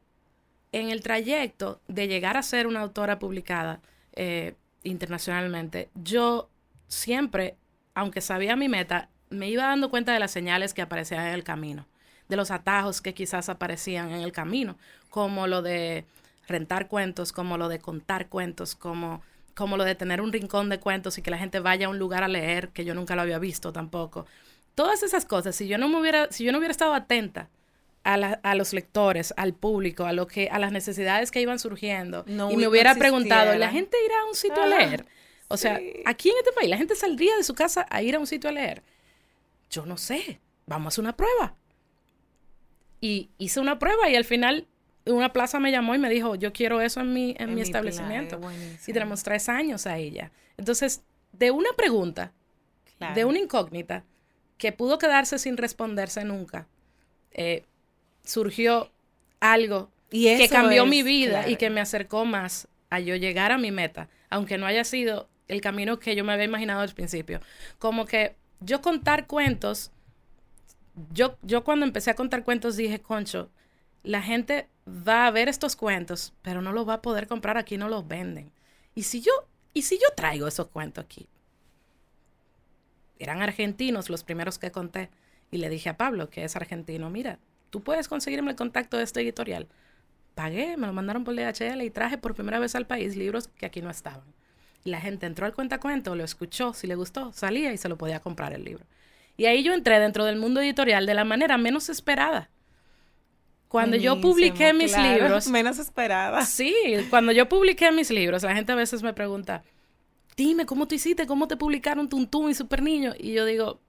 [0.72, 3.81] en el trayecto de llegar a ser una autora publicada
[4.14, 6.50] eh, internacionalmente, yo
[6.88, 7.54] siempre,
[7.94, 11.44] aunque sabía mi meta, me iba dando cuenta de las señales que aparecían en el
[11.44, 11.87] camino,
[12.28, 14.76] de los atajos que quizás aparecían en el camino,
[15.09, 16.04] como lo de
[16.49, 19.23] rentar cuentos, como lo de contar cuentos, como,
[19.55, 21.99] como lo de tener un rincón de cuentos y que la gente vaya a un
[21.99, 24.27] lugar a leer, que yo nunca lo había visto tampoco.
[24.75, 27.49] Todas esas cosas, si yo no me hubiera, si yo no hubiera estado atenta
[28.05, 31.59] a, la- a los lectores, al público, a lo que, a las necesidades que iban
[31.59, 33.55] surgiendo, No y me no hubiera preguntado.
[33.57, 35.07] ¿la gente irá a un sitio a Ah, leer?
[35.49, 38.19] O sea, aquí en este país, ¿la gente saldría de su casa a ir a
[38.19, 38.83] un sitio a leer?
[39.71, 41.55] Yo no sé, vamos a hacer una prueba.
[43.01, 44.67] Y hice una prueba y al final
[45.12, 47.55] una plaza me llamó y me dijo, yo quiero eso en mi, en En mi
[47.57, 48.40] mi establecimiento.
[48.40, 48.55] plan.
[48.87, 50.31] Y tenemos tres años ahí ya.
[50.57, 52.33] Entonces, de una pregunta,
[52.99, 53.14] Claro.
[53.14, 54.05] de una incógnita,
[54.59, 56.66] que pudo quedarse sin responderse nunca,
[57.31, 57.64] eh,
[58.25, 58.90] surgió
[59.40, 61.51] algo Y que cambió es, mi vida claro.
[61.51, 65.29] y que me acercó más a yo llegar a mi meta, aunque no haya sido
[65.47, 67.40] el camino que yo me había imaginado al principio.
[67.79, 69.92] Como que yo contar cuentos,
[71.12, 73.51] yo, yo cuando empecé a contar cuentos dije, concho,
[74.03, 77.77] la gente va a ver estos cuentos, pero no los va a poder comprar aquí,
[77.77, 78.53] no los venden.
[78.94, 79.33] Y si yo,
[79.74, 81.29] y si yo traigo esos cuentos aquí,
[83.18, 85.11] eran argentinos los primeros que conté.
[85.51, 87.38] Y le dije a Pablo, que es argentino, mira,
[87.70, 89.68] tú puedes conseguirme el contacto de este editorial.
[90.35, 93.66] Pagué, me lo mandaron por DHL y traje por primera vez al país libros que
[93.66, 94.35] aquí no estaban.
[94.85, 97.98] Y la gente entró al cuentacuento, lo escuchó, si le gustó, salía y se lo
[97.98, 98.85] podía comprar el libro.
[99.37, 102.51] Y ahí yo entré dentro del mundo editorial de la manera menos esperada.
[103.68, 105.24] Cuando yo publiqué mis claro.
[105.24, 106.44] libros, Menos esperada.
[106.44, 106.74] Sí,
[107.11, 109.62] cuando yo publiqué mis libros, la gente a veces me pregunta,
[110.37, 111.26] dime, ¿cómo tú hiciste?
[111.26, 113.12] ¿Cómo te publicaron Tuntún y Super Niño?
[113.18, 113.81] Y yo digo,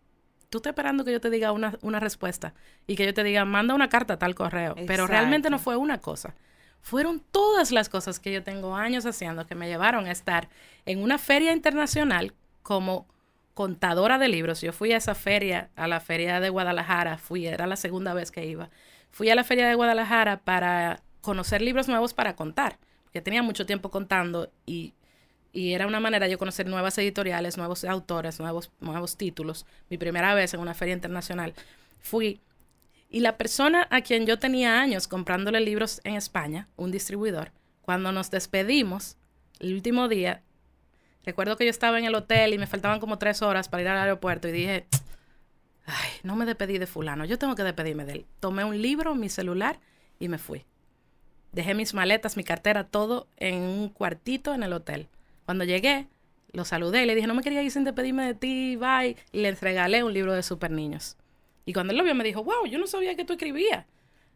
[0.49, 2.53] tú estás esperando que yo te diga una, una respuesta
[2.87, 4.75] y que yo te diga, manda una carta a tal correo.
[4.85, 6.35] Pero realmente no fue una cosa.
[6.81, 10.49] Fueron todas las cosas que yo tengo años haciendo que me llevaron a estar
[10.85, 13.07] en una feria internacional como
[13.53, 14.61] contadora de libros.
[14.61, 18.31] Yo fui a esa feria, a la feria de Guadalajara, fui, era la segunda vez
[18.31, 18.69] que iba.
[19.11, 23.65] Fui a la feria de Guadalajara para conocer libros nuevos para contar, porque tenía mucho
[23.65, 24.93] tiempo contando y,
[25.51, 29.65] y era una manera de yo conocer nuevas editoriales, nuevos autores, nuevos, nuevos títulos.
[29.89, 31.53] Mi primera vez en una feria internacional.
[31.99, 32.41] Fui
[33.09, 38.11] y la persona a quien yo tenía años comprándole libros en España, un distribuidor, cuando
[38.11, 39.17] nos despedimos,
[39.59, 40.43] el último día,
[41.25, 43.89] recuerdo que yo estaba en el hotel y me faltaban como tres horas para ir
[43.89, 44.85] al aeropuerto y dije,
[45.89, 48.25] ay, no me despedí de fulano, yo tengo que despedirme de él.
[48.39, 49.79] Tomé un libro, mi celular
[50.19, 50.65] y me fui.
[51.51, 55.07] Dejé mis maletas, mi cartera, todo en un cuartito en el hotel.
[55.45, 56.07] Cuando llegué,
[56.51, 59.15] lo saludé y le dije, no me quería ir sin despedirme de ti, bye.
[59.31, 61.17] Y les regalé un libro de super niños.
[61.65, 63.85] Y cuando él lo vio me dijo, wow, yo no sabía que tú escribías.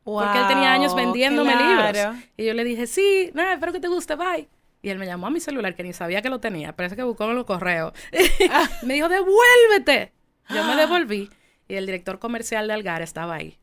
[0.04, 2.12] Porque él tenía años vendiéndome claro.
[2.12, 2.24] libros.
[2.36, 4.50] Y yo le dije, sí, nada, espero que te guste, bye.
[4.82, 6.76] Y él me llamó a mi celular, que ni sabía que lo tenía.
[6.76, 7.94] Parece que buscó en los correos.
[8.84, 10.12] me dijo, devuélvete.
[10.50, 11.30] Yo me devolví.
[11.68, 13.58] Y el director comercial de Algar estaba ahí.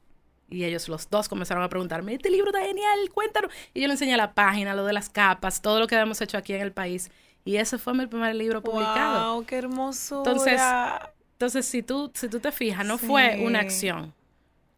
[0.49, 3.53] Y ellos los dos comenzaron a preguntarme, este libro está genial, cuéntanos.
[3.73, 6.37] Y yo le enseñé la página, lo de las capas, todo lo que habíamos hecho
[6.37, 7.11] aquí en el país.
[7.45, 9.35] Y ese fue mi primer libro publicado.
[9.35, 10.31] Wow, qué hermosura.
[10.31, 10.61] Entonces,
[11.33, 14.13] Entonces, si tú, si tú te fijas, no fue una acción.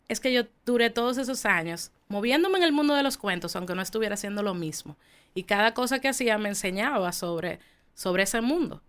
[0.08, 3.74] Es que yo duré todos esos años moviéndome en el mundo de los cuentos, aunque
[3.74, 4.98] no estuviera haciendo lo mismo.
[5.35, 7.58] Y cada cosa que hacía me enseñaba sobre,
[7.94, 8.82] sobre ese mundo.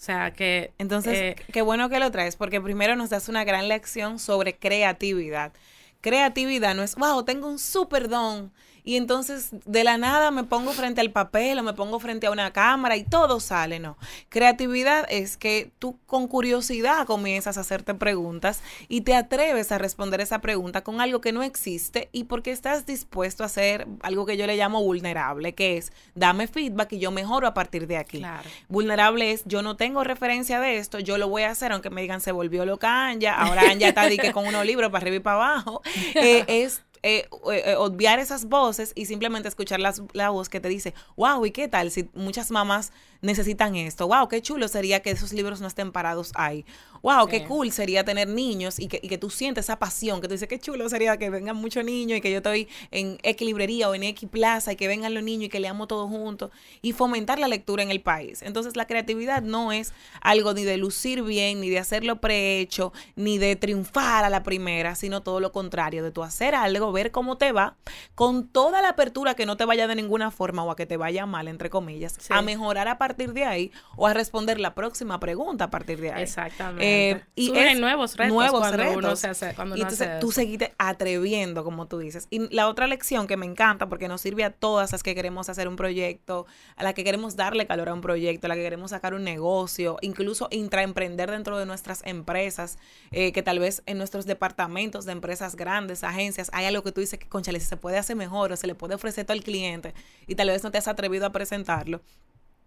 [0.00, 0.72] O sea, que...
[0.78, 4.56] Entonces, eh, qué bueno que lo traes, porque primero nos das una gran lección sobre
[4.56, 5.52] creatividad.
[6.00, 8.50] Creatividad no es, wow, tengo un super don
[8.84, 12.30] y entonces de la nada me pongo frente al papel o me pongo frente a
[12.30, 13.96] una cámara y todo sale, no.
[14.28, 20.20] Creatividad es que tú con curiosidad comienzas a hacerte preguntas y te atreves a responder
[20.20, 24.36] esa pregunta con algo que no existe y porque estás dispuesto a hacer algo que
[24.36, 28.22] yo le llamo vulnerable, que es dame feedback y yo mejoro a partir de aquí.
[28.68, 32.02] Vulnerable es yo no tengo referencia de esto, yo lo voy a hacer aunque me
[32.02, 35.20] digan se volvió loca Anja, ahora Anja está que con unos libros para arriba y
[35.20, 35.82] para abajo.
[36.14, 40.94] Eh, es eh, eh, obviar esas voces y simplemente escuchar la voz que te dice,
[41.16, 41.90] wow, ¿y qué tal?
[41.90, 46.32] Si muchas mamás necesitan esto, wow, qué chulo sería que esos libros no estén parados
[46.34, 46.64] ahí.
[47.02, 50.28] Wow, qué cool sería tener niños y que, y que tú sientes esa pasión, que
[50.28, 53.46] tú dices, qué chulo sería que vengan muchos niños y que yo estoy en X
[53.46, 56.50] librería o en X plaza y que vengan los niños y que leamos todos juntos
[56.82, 58.42] y fomentar la lectura en el país.
[58.42, 63.38] Entonces la creatividad no es algo ni de lucir bien, ni de hacerlo prehecho, ni
[63.38, 67.38] de triunfar a la primera, sino todo lo contrario, de tú hacer algo, ver cómo
[67.38, 67.76] te va,
[68.14, 70.98] con toda la apertura que no te vaya de ninguna forma o a que te
[70.98, 75.20] vaya mal, entre comillas, a mejorar a partir de ahí o a responder la próxima
[75.20, 76.22] pregunta a partir de ahí.
[76.22, 77.10] Exactamente.
[77.10, 78.96] Eh, y es nuevos retos nuevos cuando retos.
[78.96, 82.26] uno se hace, cuando y entonces tú seguiste atreviendo, como tú dices.
[82.30, 85.48] Y la otra lección que me encanta, porque nos sirve a todas las que queremos
[85.48, 86.46] hacer un proyecto,
[86.76, 89.24] a las que queremos darle calor a un proyecto, a las que queremos sacar un
[89.24, 92.78] negocio, incluso intraemprender dentro de nuestras empresas,
[93.10, 97.00] eh, que tal vez en nuestros departamentos de empresas grandes, agencias, hay algo que tú
[97.00, 99.94] dices que, conchale, se puede hacer mejor o se le puede ofrecer todo al cliente
[100.26, 102.00] y tal vez no te has atrevido a presentarlo.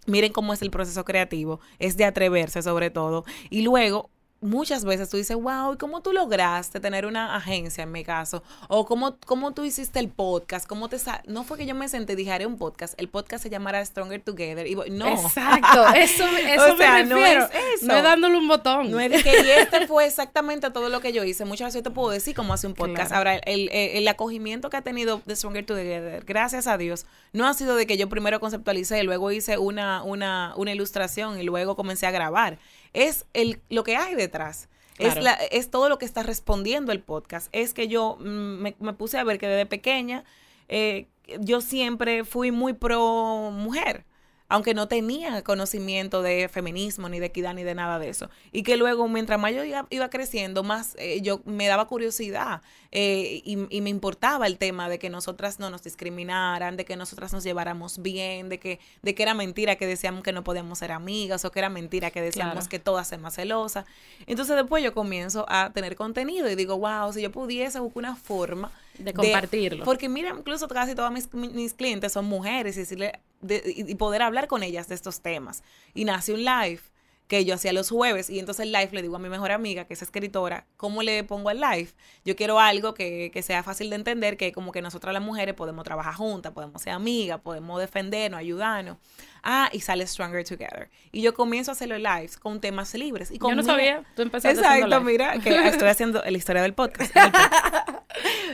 [0.05, 3.25] Miren cómo es el proceso creativo, es de atreverse sobre todo.
[3.49, 4.09] Y luego
[4.43, 8.43] muchas veces tú dices, wow, ¿y cómo tú lograste tener una agencia en mi caso?
[8.67, 12.13] O cómo, cómo tú hiciste el podcast, cómo te no fue que yo me senté
[12.13, 15.07] y dije, haré un podcast, el podcast se llamará Stronger Together y no.
[15.07, 17.87] Exacto, eso, eso me no es eso.
[17.87, 18.91] No es dándole un botón.
[18.91, 21.45] No es que y este fue exactamente todo lo que yo hice.
[21.45, 23.11] Muchas veces te puedo decir cómo hace un podcast.
[23.11, 27.53] Ahora, el, el, acogimiento que ha tenido de Stronger Together, gracias a Dios, no ha
[27.53, 32.05] sido de que yo primero conceptualicé, luego hice una, una, una ilustración y luego comencé
[32.05, 32.57] a grabar
[32.93, 34.69] es el, lo que hay detrás.
[34.99, 37.49] Es, la, es todo lo que está respondiendo el podcast.
[37.51, 40.23] Es que yo mm, me, me puse a ver que desde pequeña
[40.69, 41.07] eh,
[41.39, 44.05] yo siempre fui muy pro mujer
[44.53, 48.29] aunque no tenía conocimiento de feminismo, ni de equidad, ni de nada de eso.
[48.51, 52.61] Y que luego, mientras más yo iba, creciendo, más eh, yo me daba curiosidad
[52.95, 57.33] eh, y, me importaba el tema de que nosotras no nos discriminaran, de que nosotras
[57.33, 60.91] nos lleváramos bien, de que, de que era mentira que decíamos que no podíamos ser
[60.91, 63.85] amigas o que era mentira que decíamos que todas más celosas.
[64.27, 68.15] Entonces después yo comienzo a tener contenido y digo, wow, si yo pudiese buscar una
[68.15, 69.85] forma de compartirlo.
[69.85, 74.45] porque mira, incluso casi todas mis, mis clientes son mujeres y, decirle, y poder hablar
[74.45, 75.63] con ellas de estos temas.
[75.95, 76.81] Y nace un live
[77.27, 79.85] que yo hacía los jueves y entonces el live le digo a mi mejor amiga,
[79.85, 81.89] que es escritora, ¿cómo le pongo el live?
[82.25, 85.55] Yo quiero algo que, que sea fácil de entender, que como que nosotras las mujeres
[85.55, 88.97] podemos trabajar juntas, podemos ser amigas, podemos defendernos, ayudarnos.
[89.43, 90.89] Ah, y sale Stronger Together.
[91.11, 93.29] Y yo comienzo a hacer los lives con temas libres.
[93.29, 97.13] Y yo no sabía, tú empezaste Exacto, mira, que estoy haciendo la historia del podcast.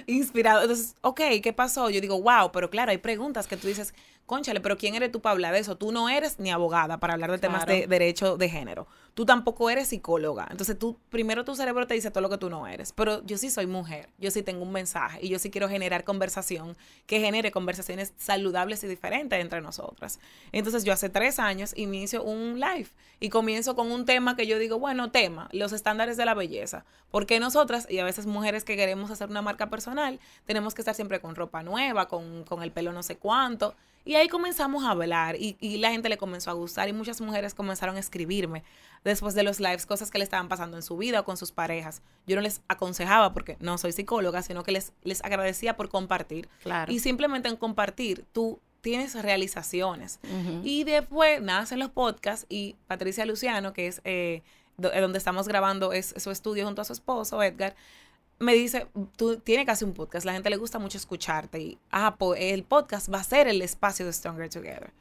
[0.07, 0.61] Inspirado.
[0.61, 1.89] Entonces, ok, ¿qué pasó?
[1.89, 3.93] Yo digo, wow, pero claro, hay preguntas que tú dices,
[4.25, 5.75] conchale, pero ¿quién eres tú para hablar de eso?
[5.75, 8.87] Tú no eres ni abogada para hablar de temas de derecho de género.
[9.19, 10.47] Tú tampoco eres psicóloga.
[10.49, 12.93] Entonces, tú, primero tu cerebro te dice todo lo que tú no eres.
[12.93, 14.07] Pero yo sí soy mujer.
[14.17, 15.19] Yo sí tengo un mensaje.
[15.21, 20.21] Y yo sí quiero generar conversación que genere conversaciones saludables y diferentes entre nosotras.
[20.53, 22.87] Entonces, yo hace tres años inicio un live
[23.19, 26.85] y comienzo con un tema que yo digo, bueno, tema, los estándares de la belleza.
[27.11, 30.95] Porque nosotras, y a veces mujeres que queremos hacer una marca personal, tenemos que estar
[30.95, 33.75] siempre con ropa nueva, con, con el pelo no sé cuánto.
[34.05, 37.19] Y ahí comenzamos a hablar y, y, la gente le comenzó a gustar y muchas
[37.21, 38.63] mujeres comenzaron a escribirme
[39.03, 41.51] después de los lives cosas que le estaban pasando en su vida o con sus
[41.51, 42.01] parejas.
[42.27, 46.49] Yo no les aconsejaba porque no soy psicóloga, sino que les, les agradecía por compartir.
[46.63, 46.91] Claro.
[46.91, 50.19] Y simplemente en compartir, tú tienes realizaciones.
[50.63, 54.41] Y después nacen los podcasts y Patricia Luciano, que es eh,
[54.81, 57.75] eh, donde estamos grabando es, su estudio junto a su esposo, Edgar,
[58.39, 61.77] me dice, tú tienes que hacer un podcast, la gente le gusta mucho escucharte y,
[61.91, 64.93] ah, pues el podcast va a ser el espacio de Stronger Together.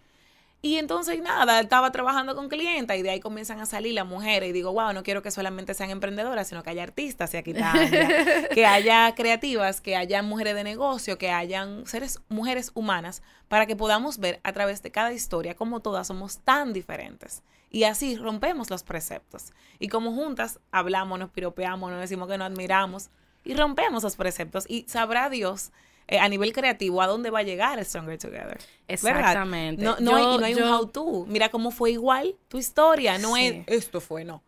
[0.60, 4.48] Y entonces nada, estaba trabajando con clientes y de ahí comienzan a salir las mujeres
[4.48, 7.54] y digo, wow, no quiero que solamente sean emprendedoras, sino que haya artistas y aquí
[8.54, 13.76] que haya creativas, que haya mujeres de negocio, que hayan seres, mujeres humanas, para que
[13.76, 17.44] podamos ver a través de cada historia cómo todas somos tan diferentes.
[17.70, 19.52] Y así rompemos los preceptos.
[19.78, 23.10] Y como juntas hablamos, nos piropeamos, nos decimos que nos admiramos,
[23.44, 25.72] y rompemos los preceptos y sabrá Dios
[26.08, 28.58] eh, a nivel creativo a dónde va a llegar Stronger Together.
[28.88, 29.82] Exactamente.
[29.82, 31.26] No, no, hay, no hay un how to.
[31.28, 33.18] Mira cómo fue igual tu historia.
[33.18, 34.42] No es esto fue, no.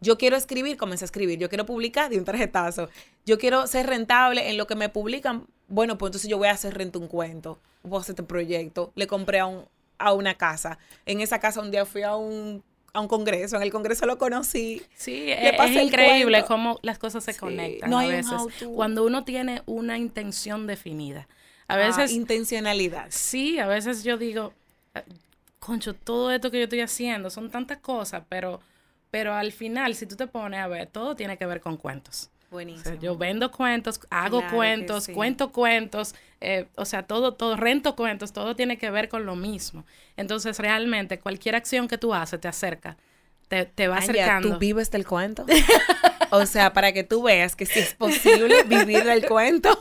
[0.00, 1.38] Yo quiero escribir, comencé a escribir.
[1.38, 2.90] Yo quiero publicar de un tarjetazo.
[3.24, 6.52] Yo quiero ser rentable en lo que me publican bueno, pues entonces yo voy a
[6.52, 8.92] hacer rento un cuento, voy a hacer este proyecto.
[8.94, 9.64] Le compré a, un,
[9.98, 10.78] a una casa.
[11.06, 12.62] En esa casa un día fui a un
[12.94, 14.80] a un congreso, en el congreso lo conocí.
[14.96, 18.40] Sí, es, increíble cómo las cosas se conectan no a veces.
[18.74, 21.28] Cuando uno tiene una intención definida.
[21.66, 22.12] A ah, veces...
[22.12, 23.06] intencionalidad.
[23.10, 24.52] Sí, a veces yo digo,
[24.94, 25.02] ah,
[25.58, 28.60] concho, todo esto que yo estoy haciendo son tantas cosas, pero,
[29.10, 32.30] pero al final, si tú te pones a ver, todo tiene que ver con cuentos.
[32.54, 32.94] Buenísimo.
[33.00, 38.54] yo vendo cuentos, hago cuentos, cuento cuentos, eh, o sea, todo, todo, rento cuentos, todo
[38.54, 39.84] tiene que ver con lo mismo.
[40.16, 42.96] Entonces, realmente, cualquier acción que tú haces te acerca,
[43.48, 44.50] te, te va acercando.
[44.52, 45.44] ¿Tú vives del cuento?
[46.30, 49.76] o sea, para que tú veas que si es posible vivir del cuento.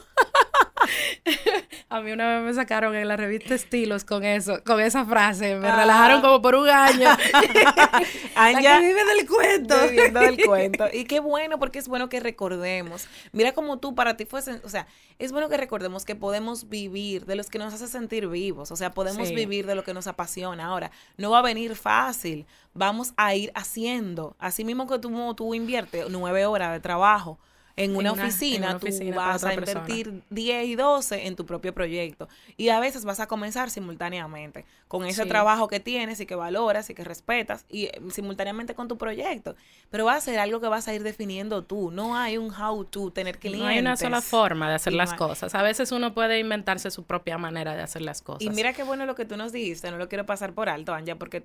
[1.90, 5.56] A mí una vez me sacaron en la revista Estilos con eso, con esa frase.
[5.56, 5.76] Me ah.
[5.76, 7.10] relajaron como por un año.
[8.36, 9.76] Anja vive del cuento.
[9.84, 10.86] Viviendo del cuento.
[10.92, 13.08] Y qué bueno, porque es bueno que recordemos.
[13.32, 14.88] Mira como tú para ti fuese, o sea,
[15.20, 18.72] es bueno que recordemos que podemos vivir de los que nos hace sentir vivos.
[18.72, 20.66] O sea, podemos vivir de lo que nos apasiona.
[20.66, 22.46] Ahora, no va a venir fácil.
[22.74, 24.36] Vamos a ir haciendo.
[24.40, 27.38] Así mismo que tú, tú inviertes nueve horas de trabajo
[27.76, 32.30] en una, oficina, tú vas a invertir 10 y 12 en tu propio proyecto.
[32.56, 36.90] Y a veces vas a comenzar simultáneamente con ese trabajo que tienes y que valoras
[36.92, 39.56] y que respetas y eh, simultáneamente con tu proyecto.
[39.90, 41.90] Pero va a ser algo que vas a ir definiendo tú.
[41.90, 43.64] No hay un how to, tener clientes.
[43.64, 45.56] No hay una sola forma de hacer las cosas.
[45.56, 48.44] A veces uno puede inventarse su propia manera de hacer las cosas.
[48.44, 49.90] Y mira qué bueno lo que tú nos dijiste.
[49.90, 51.44] No lo quiero pasar por alto, Anja, porque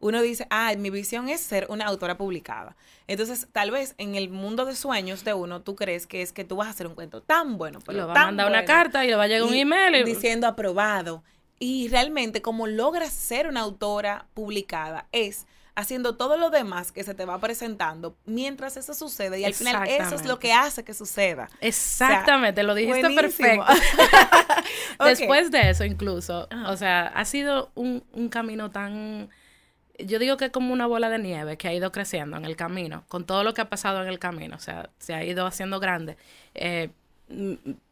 [0.00, 2.74] uno dice, ah, mi visión es ser una autora publicada.
[3.06, 6.44] Entonces, tal vez en el mundo de sueños de uno, tú crees que es que
[6.44, 7.80] tú vas a hacer un cuento tan bueno.
[7.84, 10.04] Pero lo va a mandar una carta y le va a llegar un email.
[10.04, 11.22] Diciendo aprobado.
[11.58, 17.14] Y realmente, como logras ser una autora publicada, es haciendo todo lo demás que se
[17.14, 20.94] te va presentando mientras eso sucede y al final eso es lo que hace que
[20.94, 21.48] suceda.
[21.60, 23.66] Exactamente, lo dijiste perfecto.
[25.04, 29.30] Después de eso incluso, o sea, ha sido un, un camino tan
[30.06, 32.56] yo digo que es como una bola de nieve que ha ido creciendo en el
[32.56, 35.46] camino, con todo lo que ha pasado en el camino, o sea, se ha ido
[35.46, 36.16] haciendo grande.
[36.54, 36.90] Eh,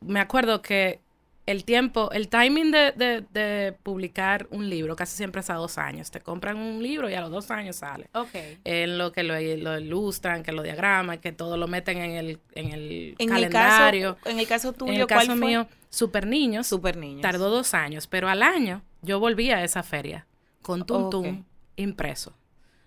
[0.00, 1.00] me acuerdo que
[1.48, 6.10] el tiempo, el timing de, de, publicar un libro casi siempre es a dos años.
[6.10, 8.10] Te compran un libro y a los dos años sale.
[8.12, 8.34] Ok.
[8.64, 12.72] En lo que lo, ilustran, que lo diagraman, que todo lo meten en el, en
[12.72, 14.18] el calendario.
[14.26, 16.66] en el caso tuyo, en el caso mío, Super Niños.
[16.66, 17.22] Super Niños.
[17.22, 20.26] Tardó dos años, pero al año yo volví a esa feria
[20.60, 21.44] con Tuntum
[21.78, 22.34] impreso.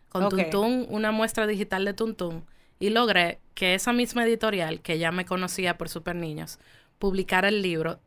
[0.10, 2.46] Con Tuntún, una muestra digital de Tuntún,
[2.80, 6.60] y logré que esa misma editorial, que ya me conocía por Super Niños,
[7.00, 8.00] publicara el libro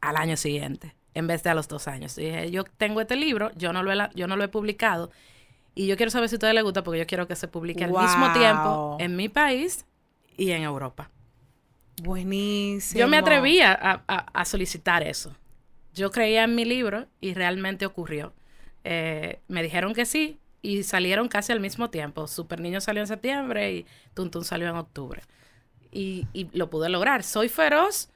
[0.00, 2.16] al año siguiente, en vez de a los dos años.
[2.16, 5.10] dije, yo tengo este libro, yo no lo he, yo no lo he publicado,
[5.74, 7.84] y yo quiero saber si a ustedes les gusta, porque yo quiero que se publique
[7.84, 9.84] al mismo tiempo en mi país
[10.36, 11.10] y en Europa.
[12.02, 12.98] Buenísimo.
[12.98, 15.36] Yo me atreví a, a solicitar eso.
[15.94, 18.32] Yo creía en mi libro y realmente ocurrió.
[18.88, 22.28] Eh, me dijeron que sí y salieron casi al mismo tiempo.
[22.28, 25.22] Super Niño salió en septiembre y Tuntun salió en octubre.
[25.90, 27.24] Y, lo pude lograr.
[27.24, 28.10] Soy feroz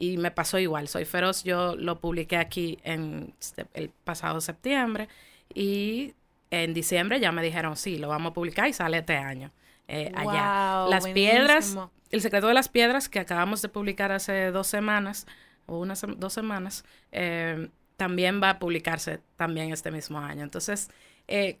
[0.00, 0.88] y me pasó igual.
[0.88, 3.34] Soy feroz, yo lo publiqué aquí en
[3.74, 5.08] el pasado septiembre
[5.54, 6.14] y
[6.50, 9.52] en diciembre ya me dijeron, sí, lo vamos a publicar y sale este año.
[9.86, 10.86] Eh, allá.
[10.88, 11.78] Las piedras,
[12.10, 15.28] el secreto de las piedras que acabamos de publicar hace dos semanas
[15.66, 20.42] o unas dos semanas, eh, también va a publicarse también este mismo año.
[20.42, 20.88] Entonces,
[21.28, 21.58] eh,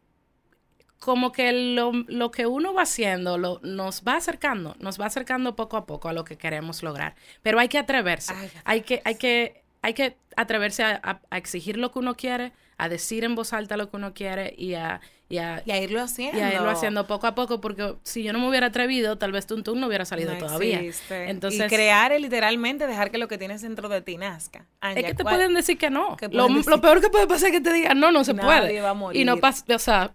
[0.98, 5.56] como que lo, lo, que uno va haciendo lo, nos va acercando, nos va acercando
[5.56, 7.14] poco a poco a lo que queremos lograr.
[7.42, 11.98] Pero hay que atreverse, hay que, hay que, hay que atreverse a, exigir lo que
[11.98, 15.62] uno quiere, a decir en voz alta lo que uno quiere y a, y a,
[15.80, 16.38] irlo haciendo.
[16.38, 19.32] Y a irlo haciendo poco a poco, porque si yo no me hubiera atrevido, tal
[19.32, 20.82] vez Tuntun no hubiera salido todavía.
[21.10, 24.66] Entonces, y crear es literalmente dejar que lo que tienes dentro de ti nazca.
[24.94, 26.16] es que te pueden decir que no.
[26.30, 28.82] Lo, peor que puede pasar es que te digan, no, no se puede.
[29.14, 30.12] Y no pasa, o sea,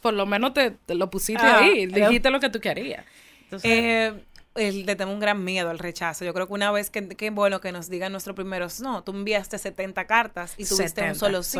[0.00, 3.04] por lo menos te, lo pusiste ah, ahí, dijiste lo que tú querías.
[3.44, 4.12] Entonces, eh,
[4.56, 6.24] le tengo un gran miedo al rechazo.
[6.24, 9.12] Yo creo que una vez que, que bueno que nos digan nuestros primeros no, tú
[9.12, 11.58] enviaste 70 cartas y tuviste un solo sí.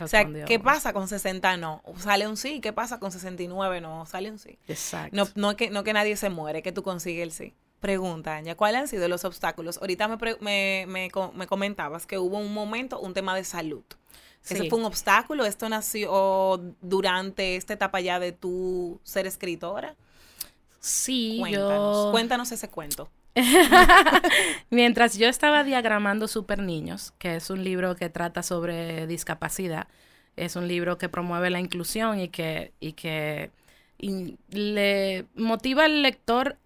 [0.00, 1.82] O sea, ¿qué pasa con 60 no?
[1.98, 4.06] Sale un sí, ¿qué pasa con 69 no?
[4.06, 4.58] Sale un sí.
[4.68, 5.16] Exacto.
[5.16, 7.54] No, no, que, no que nadie se muere, que tú consigues el sí.
[7.80, 9.78] Pregunta, Anya, ¿cuáles han sido los obstáculos?
[9.78, 13.84] Ahorita me, me, me, me comentabas que hubo un momento, un tema de salud.
[14.48, 15.44] ¿Eso fue un obstáculo?
[15.44, 19.96] ¿Esto nació durante esta etapa ya de tu ser escritora?
[20.86, 22.10] Sí, Cuéntanos.
[22.12, 23.10] Cuéntanos ese cuento.
[24.70, 29.88] Mientras yo estaba diagramando Super Niños, que es un libro que trata sobre discapacidad,
[30.36, 33.50] es un libro que promueve la inclusión y que, y que
[33.98, 36.56] le motiva al lector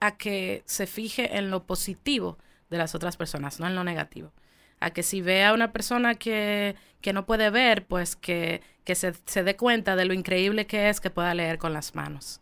[0.00, 2.38] a que se fije en lo positivo
[2.68, 4.32] de las otras personas, no en lo negativo.
[4.80, 8.96] A que si ve a una persona que, que no puede ver, pues que, que
[8.96, 12.40] se, se, dé cuenta de lo increíble que es que pueda leer con las manos,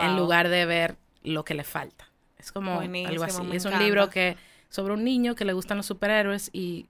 [0.00, 2.08] en lugar de ver lo que le falta.
[2.38, 3.42] Es como algo así.
[3.52, 4.36] Es un libro que
[4.68, 6.86] sobre un niño que le gustan los superhéroes y,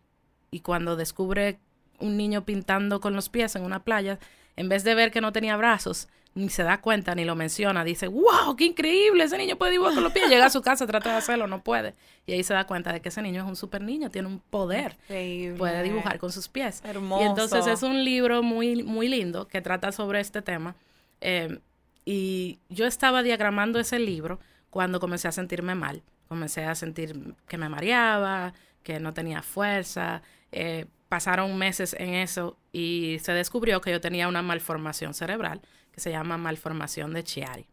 [0.51, 1.59] y cuando descubre
[1.99, 4.19] un niño pintando con los pies en una playa,
[4.57, 7.85] en vez de ver que no tenía brazos, ni se da cuenta ni lo menciona,
[7.85, 10.87] dice, wow, qué increíble, ese niño puede dibujar con los pies, llega a su casa,
[10.87, 11.95] trata de hacerlo, no puede.
[12.27, 14.41] Y ahí se da cuenta de que ese niño es un super niño, tiene un
[14.41, 16.83] poder, puede dibujar con sus pies.
[16.85, 17.23] Hermoso.
[17.23, 20.75] Y entonces es un libro muy, muy lindo que trata sobre este tema.
[21.21, 21.59] Eh,
[22.05, 24.41] y yo estaba diagramando ese libro
[24.71, 26.03] cuando comencé a sentirme mal.
[26.29, 30.23] Comencé a sentir que me mareaba, que no tenía fuerza.
[30.51, 35.61] Eh, pasaron meses en eso y se descubrió que yo tenía una malformación cerebral
[35.93, 37.67] que se llama malformación de Chiari.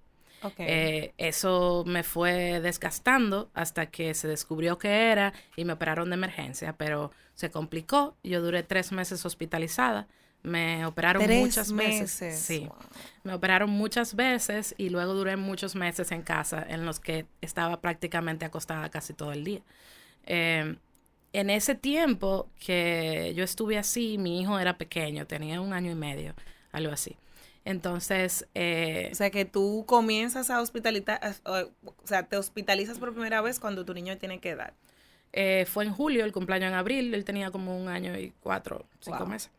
[0.57, 6.15] Eh, eso me fue desgastando hasta que se descubrió que era y me operaron de
[6.15, 8.17] emergencia, pero se complicó.
[8.23, 10.07] Yo duré tres meses hospitalizada.
[10.41, 12.39] Me operaron muchas veces.
[12.39, 12.67] Sí.
[13.23, 17.81] Me operaron muchas veces y luego duré muchos meses en casa en los que estaba
[17.81, 19.61] prácticamente acostada casi todo el día.
[20.25, 20.75] Eh,
[21.33, 25.95] en ese tiempo que yo estuve así, mi hijo era pequeño, tenía un año y
[25.95, 26.33] medio,
[26.71, 27.17] algo así.
[27.65, 28.47] Entonces...
[28.55, 31.71] Eh, o sea, que tú comienzas a hospitalizar, o
[32.05, 34.73] sea, te hospitalizas por primera vez cuando tu niño tiene que edad.
[35.33, 38.87] Eh, fue en julio, el cumpleaños en abril, él tenía como un año y cuatro,
[38.99, 39.51] cinco meses.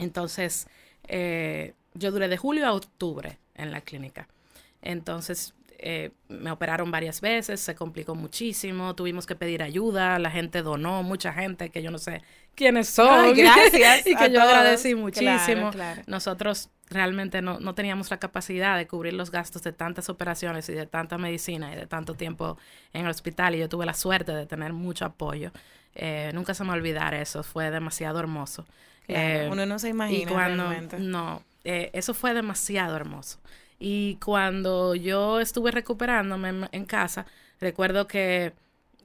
[0.00, 0.66] Entonces,
[1.08, 4.28] eh, yo duré de julio a octubre en la clínica.
[4.82, 10.62] Entonces, eh, me operaron varias veces, se complicó muchísimo, tuvimos que pedir ayuda, la gente
[10.62, 12.22] donó, mucha gente que yo no sé
[12.54, 13.34] quiénes son.
[13.36, 14.06] gracias.
[14.06, 15.70] y que yo agradecí muchísimo.
[16.06, 20.74] Nosotros realmente no, no, teníamos la capacidad de cubrir los gastos de tantas operaciones y
[20.74, 22.58] de tanta medicina y de tanto tiempo
[22.92, 25.50] en el hospital y yo tuve la suerte de tener mucho apoyo.
[25.94, 28.66] Eh, nunca se me olvidar eso, fue demasiado hermoso.
[29.14, 30.30] Eh, uno no se imagina.
[30.30, 30.98] realmente.
[30.98, 33.38] No, eso fue demasiado hermoso.
[33.78, 37.26] Y cuando yo estuve recuperándome en casa,
[37.60, 38.52] recuerdo que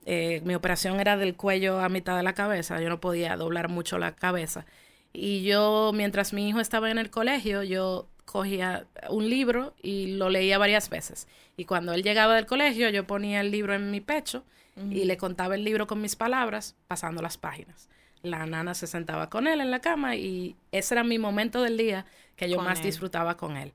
[0.05, 3.69] eh, mi operación era del cuello a mitad de la cabeza, yo no podía doblar
[3.69, 4.65] mucho la cabeza.
[5.13, 10.29] Y yo, mientras mi hijo estaba en el colegio, yo cogía un libro y lo
[10.29, 11.27] leía varias veces.
[11.57, 14.43] Y cuando él llegaba del colegio, yo ponía el libro en mi pecho
[14.91, 17.87] y le contaba el libro con mis palabras, pasando las páginas.
[18.25, 21.77] La nana se sentaba con él en la cama y ese era mi momento del
[21.77, 22.05] día
[22.35, 23.71] que yo más disfrutaba con él.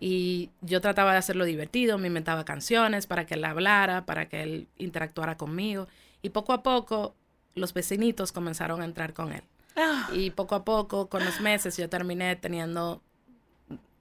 [0.00, 4.42] Y yo trataba de hacerlo divertido, me inventaba canciones para que él hablara, para que
[4.42, 5.88] él interactuara conmigo.
[6.22, 7.14] Y poco a poco
[7.54, 9.42] los vecinitos comenzaron a entrar con él.
[9.76, 10.08] Ah.
[10.12, 13.02] Y poco a poco, con los meses, yo terminé teniendo,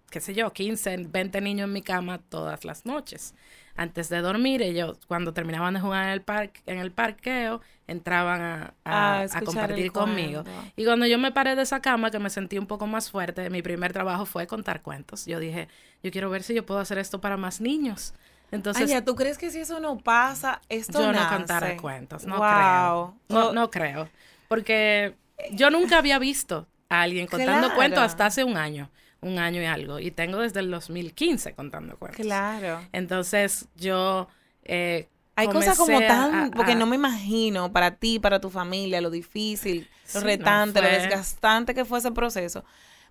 [0.10, 3.34] qué sé yo, 15, 20 niños en mi cama todas las noches
[3.76, 8.42] antes de dormir, ellos cuando terminaban de jugar en el parque, en el parqueo, entraban
[8.42, 10.44] a, a, compartir conmigo.
[10.76, 13.50] Y cuando yo me paré de esa cama, que me sentí un poco más fuerte,
[13.50, 15.26] mi primer trabajo fue contar cuentos.
[15.26, 15.68] Yo dije,
[16.02, 18.14] yo quiero ver si yo puedo hacer esto para más niños.
[18.52, 22.38] Entonces, Ay, ¿tú crees que si eso no pasa, esto Yo no contaré cuentos, no
[22.38, 23.18] creo.
[23.28, 24.08] No, no creo.
[24.48, 25.16] Porque
[25.52, 28.90] yo nunca había visto a alguien contando cuentos hasta hace un año
[29.26, 30.00] un año y algo.
[30.00, 32.26] Y tengo desde el 2015 contando cuentos.
[32.26, 32.82] Claro.
[32.92, 34.28] Entonces yo...
[34.64, 35.08] Eh,
[35.38, 39.90] hay cosas como tan, porque no me imagino para ti, para tu familia, lo difícil,
[40.14, 42.64] lo retante, lo desgastante que fue ese proceso.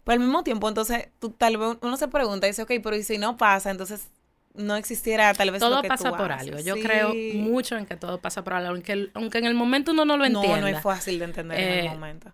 [0.04, 2.96] Pero al mismo tiempo, entonces, tú tal vez uno se pregunta y dice, ok, pero
[2.96, 3.70] ¿y si no pasa?
[3.70, 4.08] Entonces,
[4.54, 7.96] no existiera tal vez todo lo que pasa por algo yo creo mucho en que
[7.96, 10.68] todo pasa por algo aunque aunque en el momento uno no lo entienda no no
[10.68, 12.32] es fácil de entender en el eh, momento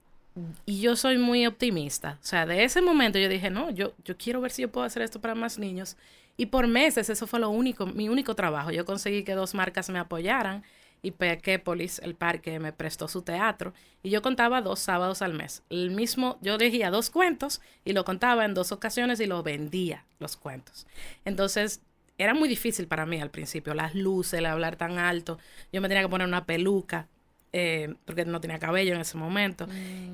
[0.66, 2.18] y yo soy muy optimista.
[2.20, 4.86] O sea, de ese momento yo dije, no, yo, yo quiero ver si yo puedo
[4.86, 5.96] hacer esto para más niños.
[6.36, 8.70] Y por meses eso fue lo único, mi único trabajo.
[8.70, 10.62] Yo conseguí que dos marcas me apoyaran
[11.02, 13.74] y Pequépolis, el parque, me prestó su teatro.
[14.02, 15.62] Y yo contaba dos sábados al mes.
[15.68, 20.06] El mismo, yo elegía dos cuentos y lo contaba en dos ocasiones y lo vendía,
[20.18, 20.86] los cuentos.
[21.24, 21.82] Entonces,
[22.18, 25.38] era muy difícil para mí al principio, las luces, el hablar tan alto.
[25.72, 27.08] Yo me tenía que poner una peluca
[27.52, 29.66] eh, porque no tenía cabello en ese momento.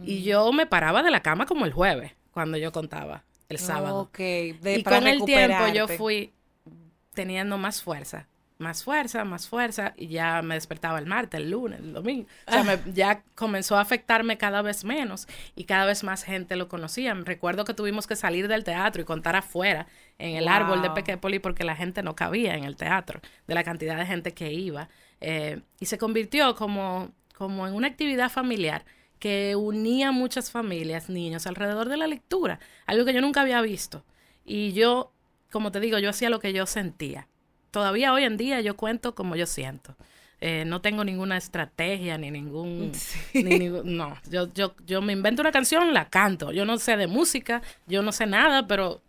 [0.04, 0.22] Y mm.
[0.22, 4.10] yo me paraba de la cama como el jueves, cuando yo contaba, el sábado.
[4.18, 6.32] y con el tiempo yo fui
[7.12, 8.26] teniendo más fuerza,
[8.58, 12.26] más fuerza, más fuerza, y ya me despertaba el martes, el lunes, el domingo.
[12.46, 12.78] O sea, ah.
[12.92, 17.14] ya comenzó a afectarme cada vez menos y cada vez más gente lo conocía.
[17.14, 19.86] Recuerdo que tuvimos que salir del teatro y contar afuera
[20.18, 23.64] en el árbol de Pequépoli porque la gente no cabía en el teatro, de la
[23.64, 24.88] cantidad de gente que iba.
[25.20, 28.84] Eh, y se convirtió como como en una actividad familiar
[29.18, 34.04] que unía muchas familias, niños, alrededor de la lectura, algo que yo nunca había visto.
[34.44, 35.12] Y yo,
[35.50, 37.28] como te digo, yo hacía lo que yo sentía.
[37.70, 39.96] Todavía hoy en día yo cuento como yo siento.
[40.40, 42.92] Eh, no tengo ninguna estrategia ni ningún,
[43.34, 46.52] ni ningún, no, yo, yo, yo me invento una canción, la canto.
[46.52, 49.02] Yo no sé de música, yo no sé nada, pero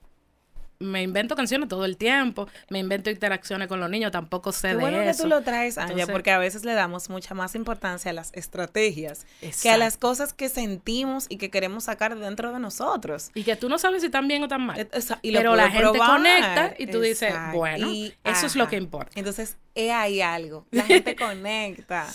[0.79, 4.75] me invento canciones todo el tiempo, me invento interacciones con los niños, tampoco sé Qué
[4.75, 8.11] de bueno que tú lo traes, Anja, porque a veces le damos mucha más importancia
[8.11, 9.25] a las estrategias
[9.61, 13.31] que a las cosas que sentimos y que queremos sacar dentro de nosotros.
[13.33, 14.87] Y que tú no sabes si están bien o están mal.
[15.21, 17.87] Pero la gente conecta y tú dices, bueno,
[18.23, 19.11] eso es lo que importa.
[19.15, 20.65] Entonces, hay algo.
[20.71, 22.07] La gente conecta.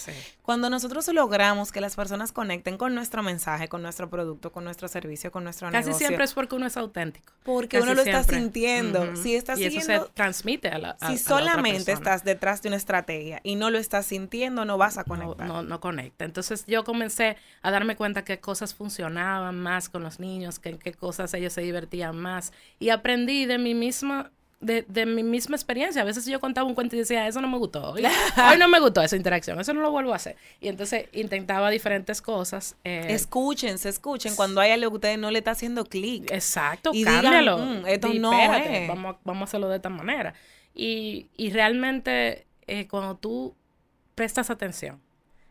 [0.43, 4.89] Cuando nosotros logramos que las personas conecten con nuestro mensaje, con nuestro producto, con nuestro
[4.89, 5.93] servicio, con nuestro negocio.
[5.93, 7.33] Casi siempre es porque uno es auténtico.
[7.45, 9.15] Porque uno lo está sintiendo.
[9.15, 13.41] Si estás y eso se transmite a la Si solamente estás detrás de una estrategia
[13.45, 15.47] y no lo estás sintiendo, no vas a conectar.
[15.47, 16.25] No, no, conecta.
[16.25, 20.93] Entonces yo comencé a darme cuenta que cosas funcionaban más con los niños, que qué
[20.93, 22.53] cosas ellos se divertían más.
[22.79, 24.33] Y aprendí de mí misma
[24.63, 26.03] de, de, mi misma experiencia.
[26.03, 27.91] A veces yo contaba un cuento y decía, eso no me gustó.
[27.93, 28.03] Hoy,
[28.59, 30.37] no me gustó esa interacción, eso no lo vuelvo a hacer.
[30.61, 32.77] Y entonces intentaba diferentes cosas.
[32.85, 36.31] Eh, escuchen, se escuchen cuando hay algo que ustedes no le está haciendo clic.
[36.31, 37.59] Exacto, y cámbialo.
[37.59, 38.31] Mm, esto no
[38.89, 40.35] vamos, vamos a hacerlo de esta manera.
[40.75, 43.55] Y, y realmente eh, cuando tú
[44.15, 45.01] prestas atención,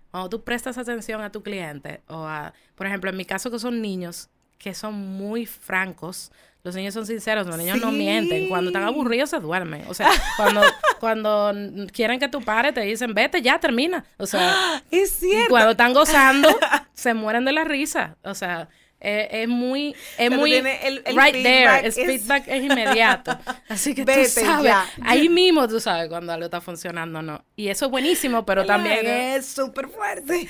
[0.09, 3.59] cuando tú prestas atención a tu cliente o a, por ejemplo, en mi caso que
[3.59, 4.30] son niños
[4.62, 6.32] que son muy francos,
[6.64, 8.47] los niños son sinceros, los niños no mienten.
[8.47, 9.84] Cuando están aburridos se duermen.
[9.88, 10.62] O sea, cuando,
[10.99, 11.53] cuando
[11.91, 14.05] quieren que tú pares, te dicen, vete, ya termina.
[14.18, 15.49] O sea, es cierto.
[15.49, 16.49] cuando están gozando,
[16.93, 18.16] se mueren de la risa.
[18.24, 18.70] O sea,
[19.04, 23.36] eh, es muy, es muy el, right there, el feedback es inmediato.
[23.68, 27.43] Así que tú sabes, ahí mismo tú sabes cuando algo está funcionando o no.
[27.56, 30.47] Y eso es buenísimo, pero también es súper fuerte.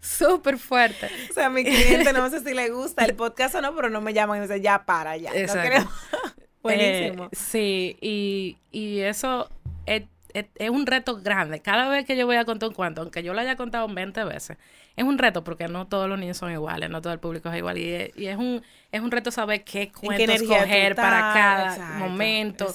[0.00, 1.08] súper fuerte.
[1.30, 3.88] O sea, a mi cliente no sé si le gusta el podcast o no, pero
[3.88, 5.30] no me llaman y me dicen, ya para, ya.
[5.32, 5.90] Exacto.
[6.62, 7.24] buenísimo.
[7.24, 9.48] Eh, sí, y, y eso
[9.86, 10.02] es
[10.34, 11.60] es, un reto grande.
[11.60, 14.24] Cada vez que yo voy a contar un cuento, aunque yo lo haya contado 20
[14.24, 14.58] veces,
[14.96, 17.58] es un reto porque no todos los niños son iguales, no todo el público es
[17.58, 17.78] igual.
[17.78, 18.62] Y es, y es un,
[18.92, 22.72] es un reto saber qué cuento escoger para cada momento.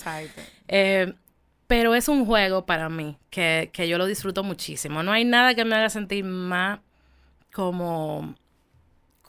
[0.68, 1.14] Eh,
[1.68, 5.04] pero es un juego para mí que, que yo lo disfruto muchísimo.
[5.04, 6.80] No hay nada que me haga sentir más
[7.52, 8.36] como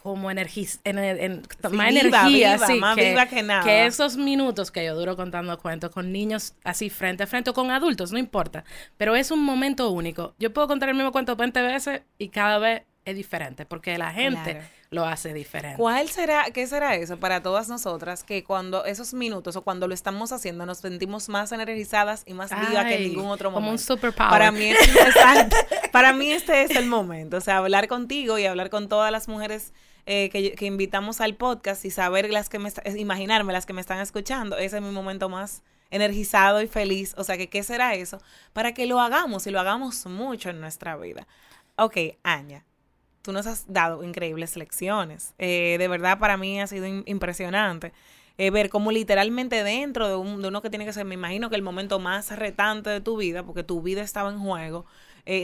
[0.06, 1.42] como energía, en,
[1.72, 3.64] más energía, más que, viva que nada.
[3.64, 7.54] Que esos minutos que yo duro contando cuentos con niños así frente a frente o
[7.54, 8.62] con adultos, no importa.
[8.96, 10.36] Pero es un momento único.
[10.38, 14.12] Yo puedo contar el mismo cuento 20 veces y cada vez es diferente, porque la
[14.12, 15.76] gente lo hace diferente.
[15.76, 19.94] ¿Cuál será, qué será eso para todas nosotras que cuando esos minutos o cuando lo
[19.94, 23.64] estamos haciendo nos sentimos más energizadas y más vivas que en ningún otro momento?
[23.64, 24.30] Como un superpower.
[24.30, 24.78] Para mí, es,
[25.92, 29.26] para mí este es el momento, o sea, hablar contigo y hablar con todas las
[29.26, 29.72] mujeres
[30.08, 33.98] eh, que, invitamos al podcast y saber las que me imaginarme las que me están
[33.98, 37.12] escuchando, ese es mi momento más energizado y feliz.
[37.16, 38.18] O sea, que qué será eso
[38.52, 41.26] para que lo hagamos y lo hagamos mucho en nuestra vida.
[41.76, 42.64] Ok, Anya,
[43.22, 45.34] tú nos has dado increíbles lecciones.
[45.38, 47.92] Eh, de verdad, para mí ha sido impresionante.
[48.38, 51.50] Eh, ver cómo literalmente dentro de, un, de, uno que tiene que ser, me imagino
[51.50, 54.86] que el momento más retante de tu vida, porque tu vida estaba en juego,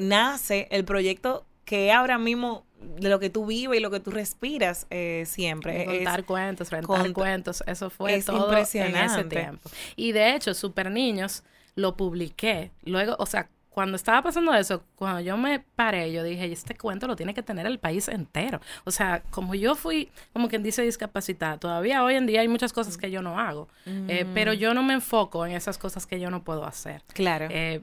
[0.02, 2.64] nace el proyecto que ahora mismo
[2.98, 5.84] de lo que tú vives y lo que tú respiras eh, siempre.
[5.84, 8.98] contar cuentos, rentar cuentos, eso fue todo impresionante.
[8.98, 9.70] en ese tiempo.
[9.96, 11.44] Y de hecho, Super Niños
[11.74, 12.72] lo publiqué.
[12.84, 17.06] Luego, o sea, cuando estaba pasando eso, cuando yo me paré, yo dije, este cuento
[17.06, 18.60] lo tiene que tener el país entero.
[18.84, 22.72] O sea, como yo fui, como quien dice, discapacitada, todavía hoy en día hay muchas
[22.72, 24.34] cosas que yo no hago, eh, mm.
[24.34, 27.02] pero yo no me enfoco en esas cosas que yo no puedo hacer.
[27.14, 27.48] Claro.
[27.50, 27.82] Eh,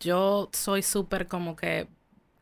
[0.00, 1.88] yo soy súper como que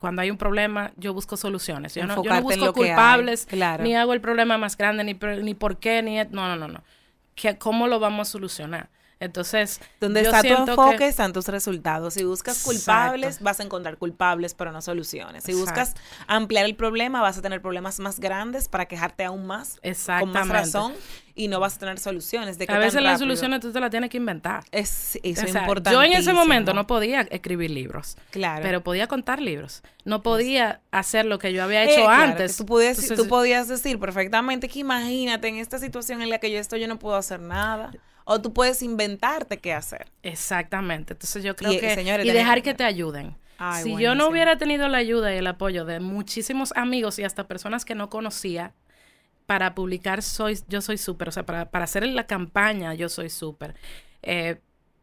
[0.01, 1.95] cuando hay un problema, yo busco soluciones.
[1.95, 3.47] Yo, no, busco culpables,
[3.81, 6.17] ni hago el problema más grande, ni, ni por qué, ni...
[6.17, 6.83] No, no, no, no.
[7.35, 8.89] Que, ¿Cómo lo vamos a solucionar?
[9.21, 12.15] Entonces, donde está tu enfoque están tus resultados.
[12.15, 15.45] Si buscas culpables, vas a encontrar culpables, pero no soluciones.
[15.45, 15.95] Si buscas
[16.27, 19.79] ampliar el problema, vas a tener problemas más grandes para quejarte aún más,
[20.19, 20.95] con más razón,
[21.41, 22.59] y no vas a tener soluciones.
[22.59, 24.63] De a veces las soluciones tú te las tienes que inventar.
[24.71, 25.93] Es, eso es importante.
[25.93, 28.63] Yo en ese momento no podía escribir libros, claro.
[28.63, 29.83] pero podía contar libros.
[30.05, 32.59] No podía hacer lo que yo había hecho eh, antes.
[32.59, 36.59] tú, podías, tú podías decir perfectamente que imagínate en esta situación en la que yo
[36.59, 37.91] estoy, yo no puedo hacer nada
[38.25, 40.09] o tú puedes inventarte qué hacer.
[40.23, 41.15] Exactamente.
[41.15, 43.35] Entonces yo creo que y dejar que te ayuden.
[43.83, 47.49] si yo no hubiera tenido la ayuda y el apoyo de muchísimos amigos y hasta
[47.49, 48.75] personas que no conocía
[49.51, 53.75] para publicar soy yo soy súper, o sea, para, hacer la campaña yo soy súper,
[54.23, 54.61] eh,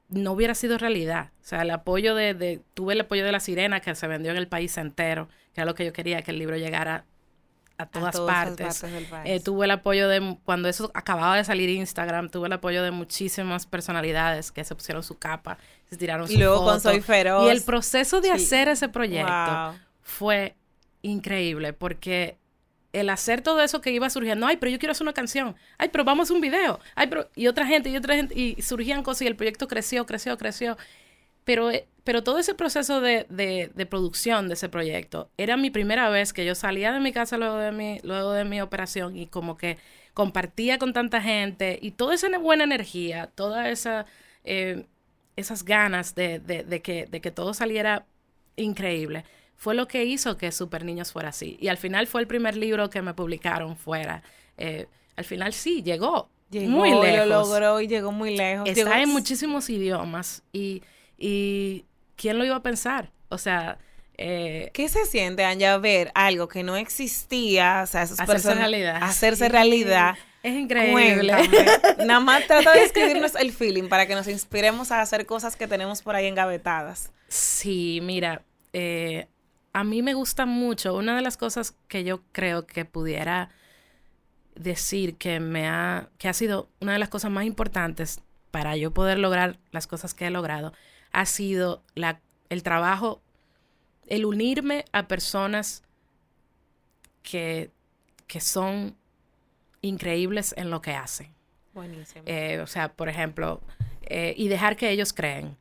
[0.08, 1.32] no hubiera sido realidad.
[1.42, 4.32] O sea, el apoyo de, de, tuve el apoyo de la sirena que se vendió
[4.32, 7.04] en el país entero, que era lo que yo quería, que el libro llegara
[7.78, 8.86] a todas, partes.
[9.26, 12.92] Eh, tuve el apoyo de, cuando eso acababa de salir Instagram, tuve el apoyo de
[12.92, 15.58] muchísimas personalidades que se pusieron su capa,
[15.90, 17.48] se tiraron su Y luego con Soy Feroz.
[17.48, 20.56] Y el proceso de hacer ese proyecto fue
[21.02, 22.38] increíble porque
[22.94, 25.90] el hacer todo eso que iba surgiendo, ay, pero yo quiero hacer una canción, ay,
[25.92, 29.04] pero vamos a un video, ay, pero, y otra gente, y otra gente, y surgían
[29.04, 30.78] cosas y el proyecto creció, creció, creció.
[31.44, 36.10] Pero, eh, pero todo ese proceso de, de, producción de ese proyecto era mi primera
[36.10, 39.28] vez que yo salía de mi casa luego de mi, luego de mi operación y
[39.28, 39.78] como que
[40.14, 44.06] compartía con tanta gente y toda esa buena energía, toda esa,
[44.44, 44.86] eh,
[45.38, 48.06] esas ganas de, de, que, de que todo saliera
[48.58, 49.24] increíble,
[49.58, 51.58] fue lo que hizo que Super Niños fuera así.
[51.60, 54.24] Y al final fue el primer libro que me publicaron fuera.
[54.58, 57.28] Eh, al final sí, llegó, muy lejos.
[57.28, 58.70] Lo logró y llegó muy lejos.
[58.70, 60.82] Está en muchísimos idiomas y
[61.18, 61.86] y
[62.16, 63.12] ¿quién lo iba a pensar?
[63.30, 63.80] O sea...
[64.20, 67.82] Eh, ¿Qué se siente, Anja, ver algo que no existía?
[67.84, 68.98] O sea, esas hacerse realidad.
[69.04, 70.16] Hacerse realidad.
[70.42, 71.36] Es increíble.
[72.04, 75.68] Nada más trata de escribirnos el feeling para que nos inspiremos a hacer cosas que
[75.68, 77.12] tenemos por ahí engavetadas.
[77.28, 78.42] Sí, mira,
[78.74, 79.28] eh,
[79.78, 80.96] a mí me gusta mucho.
[80.96, 83.52] Una de las cosas que yo creo que pudiera
[84.56, 88.92] decir que me ha, que ha sido una de las cosas más importantes para yo
[88.92, 90.74] poder lograr las cosas que he logrado,
[91.12, 93.22] ha sido la, el trabajo,
[94.08, 95.84] el unirme a personas
[97.22, 97.70] que,
[98.26, 98.96] que son
[99.82, 101.36] increíbles en lo que hacen.
[101.76, 102.24] Buenísimo.
[102.26, 103.62] Eh, o sea, por ejemplo,
[104.02, 105.56] eh, y dejar que ellos creen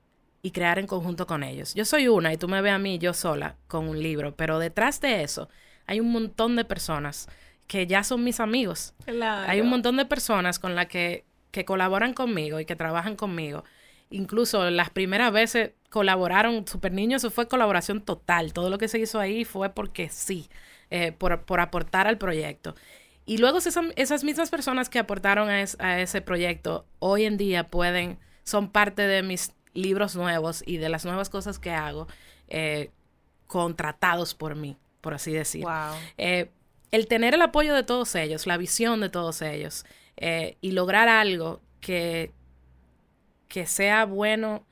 [0.47, 1.75] y crear en conjunto con ellos.
[1.75, 4.61] Yo soy una y tú me ves a mí yo sola con un libro, pero
[4.61, 5.49] detrás de eso
[5.87, 7.27] hay un montón de personas
[7.67, 8.95] que ya son mis amigos.
[9.49, 13.65] Hay un montón de personas con las que, que colaboran conmigo y que trabajan conmigo
[14.09, 18.53] incluso las primeras veces colaboraron, Super Niños, eso fue colaboración total.
[18.53, 20.49] Todo lo que se hizo ahí fue porque sí,
[20.91, 22.77] eh, por, por, aportar al proyecto.
[23.25, 28.21] Y luego esas, mismas personas que aportaron a, a, ese proyecto hoy en día pueden,
[28.45, 32.09] son parte de mis libros nuevos y de las nuevas cosas que hago,
[32.49, 32.91] eh,
[33.47, 35.63] contratados por mí, por así decir.
[35.63, 35.95] Wow.
[36.19, 36.51] Eh,
[36.91, 39.85] el tener el apoyo de todos ellos, la visión de todos ellos
[40.63, 42.33] y lograr algo que,
[43.49, 44.65] que sea bueno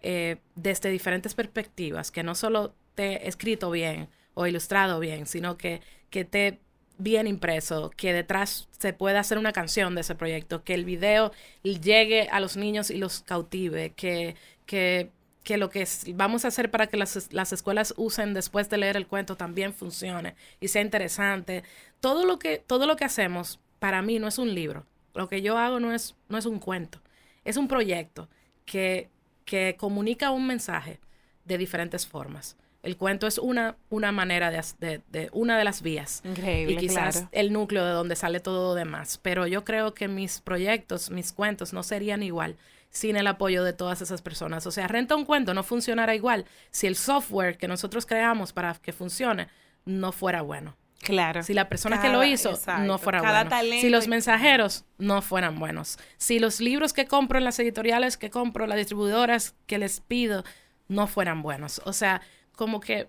[0.00, 5.82] eh, desde diferentes perspectivas, que no solo te escrito bien o ilustrado bien, sino que,
[6.08, 6.60] que te
[6.98, 11.32] bien impreso, que detrás se pueda hacer una canción de ese proyecto, que el video
[11.62, 14.36] llegue a los niños y los cautive, que,
[14.66, 15.10] que,
[15.44, 18.96] que lo que vamos a hacer para que las, las, escuelas usen después de leer
[18.96, 21.62] el cuento también funcione y sea interesante.
[22.00, 24.84] Todo lo que, todo lo que hacemos para mí no es un libro.
[25.14, 27.00] Lo que yo hago no es, no es un cuento
[27.48, 28.28] es un proyecto
[28.66, 29.08] que,
[29.46, 31.00] que comunica un mensaje
[31.46, 32.58] de diferentes formas.
[32.82, 36.22] El cuento es una, una manera de, de, una de las vías.
[36.24, 36.74] Increíble.
[36.74, 39.18] Y quizás el núcleo de donde sale todo lo demás.
[39.20, 42.56] Pero yo creo que mis proyectos, mis cuentos no serían igual
[42.90, 44.66] sin el apoyo de todas esas personas.
[44.66, 48.74] O sea, renta un cuento no funcionará igual si el software que nosotros creamos para
[48.74, 49.48] que funcione
[49.84, 50.76] no fuera bueno.
[51.00, 51.42] Claro.
[51.42, 53.80] Si la persona que lo hizo no fuera bueno.
[53.80, 55.98] Si los mensajeros no fueran buenos.
[56.16, 60.44] Si los libros que compro en las editoriales que compro, las distribuidoras que les pido,
[60.88, 61.80] no fueran buenos.
[61.84, 62.20] O sea,
[62.58, 63.08] como que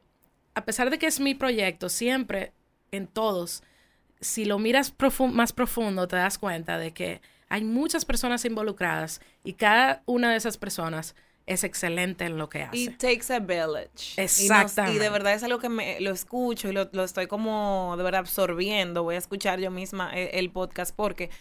[0.53, 2.53] a pesar de que es mi proyecto, siempre
[2.91, 3.63] en todos,
[4.21, 4.93] si lo miras
[5.33, 10.37] más profundo, te das cuenta de que hay muchas personas involucradas y cada una de
[10.37, 11.15] esas personas
[11.47, 12.77] es excelente en lo que hace.
[12.77, 14.21] It takes a village.
[14.21, 14.97] Exactamente.
[14.97, 18.03] Y, de verdad es algo que me, lo escucho y lo, lo, estoy como de
[18.03, 19.01] verdad absorbiendo.
[19.01, 21.31] Voy a escuchar yo misma el, el podcast porque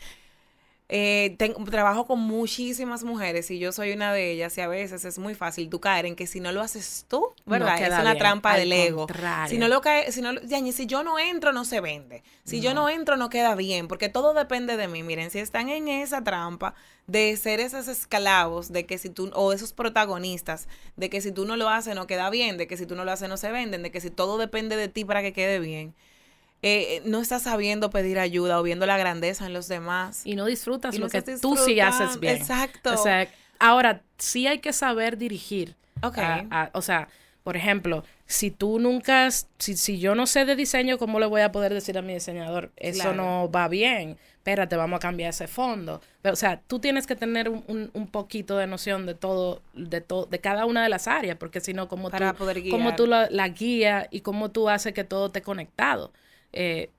[0.91, 5.05] eh, tengo, trabajo con muchísimas mujeres y yo soy una de ellas y a veces
[5.05, 7.79] es muy fácil tú caer en que si no lo haces tú, ¿verdad?
[7.83, 9.07] es una trampa del ego.
[9.49, 10.31] Si no lo cae, si no,
[10.73, 12.23] si yo no entro no se vende.
[12.45, 15.03] Si yo no entro no queda bien, porque todo depende de mí.
[15.03, 16.75] Miren, si están en esa trampa
[17.07, 21.45] de ser esos esclavos, de que si tú, o esos protagonistas, de que si tú
[21.45, 23.53] no lo haces no queda bien, de que si tú no lo haces no se
[23.53, 25.95] venden, de que si todo depende de ti para que quede bien
[26.63, 30.23] eh, no estás sabiendo pedir ayuda o viendo la grandeza en los demás.
[30.25, 32.37] Y no disfrutas lo que tú sí haces bien.
[32.37, 32.95] Exacto.
[32.95, 33.29] O sea,
[33.59, 35.77] ahora sí hay que saber dirigir.
[36.03, 36.19] Ok.
[36.73, 37.09] o sea,
[37.43, 41.41] por ejemplo, si tú nunca, si, si yo no sé de diseño, ¿cómo le voy
[41.41, 42.73] a poder decir a mi diseñador?
[42.77, 44.19] Eso no va bien.
[44.35, 46.01] Espérate, vamos a cambiar ese fondo.
[46.23, 50.01] Pero, o sea, tú tienes que tener un, un, poquito de noción de todo, de
[50.01, 52.19] todo, de cada una de las áreas, porque si no, como tú,
[52.71, 56.13] como tú la, la guías y cómo tú haces que todo esté conectado.
[56.53, 56.91] Eh,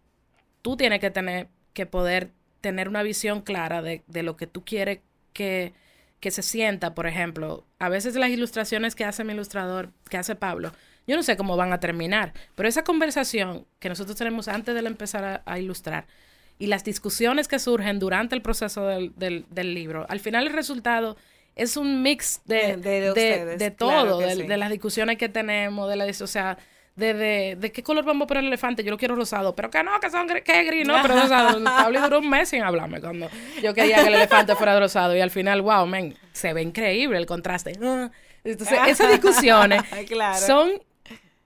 [0.61, 2.31] tú tienes que tener que poder
[2.61, 4.99] tener una visión clara de, de lo que tú quieres
[5.33, 5.73] que,
[6.19, 7.65] que, se sienta, por ejemplo.
[7.79, 10.73] A veces las ilustraciones que hace mi ilustrador, que hace Pablo,
[11.09, 14.87] yo no sé cómo van a terminar, pero esa conversación que nosotros tenemos antes de
[14.87, 16.05] empezar a, ilustrar
[16.59, 21.17] y las discusiones que surgen durante el proceso del, del, libro, al final el resultado
[21.55, 26.59] es un mix de, de, todo, de, las discusiones que tenemos, de la, o sea,
[26.99, 29.81] de, de, qué color vamos a poner el elefante, yo lo quiero rosado, pero que
[29.83, 31.63] no, que son que gris, no, pero rosado.
[31.63, 33.29] Pablo duró un mes sin hablarme cuando
[33.61, 37.17] yo quería que el elefante fuera rosado y al final, wow, men, se ve increíble
[37.17, 37.73] el contraste.
[37.81, 38.09] Ah,
[38.43, 39.81] entonces, esas discusiones
[40.45, 40.71] son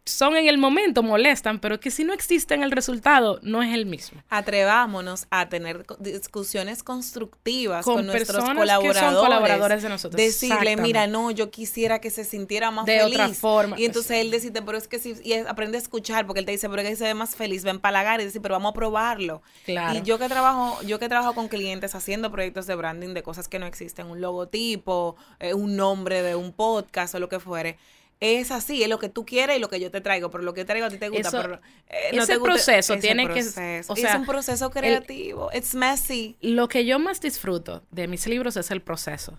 [0.05, 3.85] son en el momento, molestan, pero que si no existen el resultado, no es el
[3.85, 4.21] mismo.
[4.29, 8.93] Atrevámonos a tener discusiones constructivas con, nuestros colaboradores.
[8.93, 10.17] Que son colaboradores de nosotros.
[10.17, 13.17] Decirle, mira, no, yo quisiera que se sintiera más de feliz.
[13.17, 13.79] De otra forma.
[13.79, 16.51] Y entonces él decide, pero es que si, y aprende a escuchar, porque él te
[16.51, 18.73] dice, pero es que se ve más feliz, ven palagar y dice, pero vamos a
[18.73, 19.41] probarlo.
[19.63, 19.97] Claro.
[19.97, 23.47] Y yo que trabajo, yo que trabajo con clientes haciendo proyectos de branding de cosas
[23.47, 27.77] que no existen, un logotipo, eh, un nombre de un podcast o lo que fuere
[28.23, 30.53] es así, es lo que tú quieres y lo que yo te traigo, pero lo
[30.53, 31.41] que traigo a ti te gusta.
[31.41, 31.55] pero,
[31.89, 33.41] eh, ese proceso tiene que...
[33.87, 36.37] O sea, es un proceso creativo, it's messy.
[36.41, 39.37] Lo que yo más disfruto de mis libros es el proceso.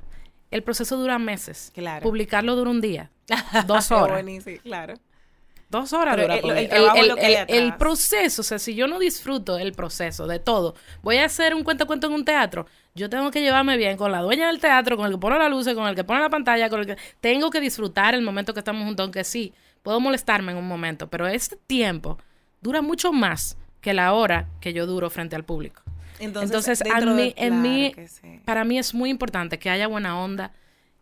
[0.51, 1.72] El proceso dura meses.
[1.74, 2.03] Claro.
[2.03, 3.11] Publicarlo dura un día,
[3.66, 4.22] dos horas.
[4.22, 4.95] Buenísimo, claro.
[5.70, 6.37] Dos horas dura.
[6.37, 11.55] El, proceso, o sea, si yo no disfruto el proceso de todo, voy a hacer
[11.55, 14.61] un cuento cuento en un teatro, yo tengo que llevarme bien con la dueña del
[14.61, 16.86] teatro, con el que pone la luz, con el que pone la pantalla, con el
[16.86, 20.68] que tengo que disfrutar el momento que estamos juntos, aunque sí, puedo molestarme en un
[20.68, 22.18] momento, pero este tiempo
[22.61, 25.82] dura mucho más que la hora que yo duro frente al público.
[26.20, 27.95] Entonces, en mí,
[28.45, 30.53] para mí es muy importante que haya buena onda,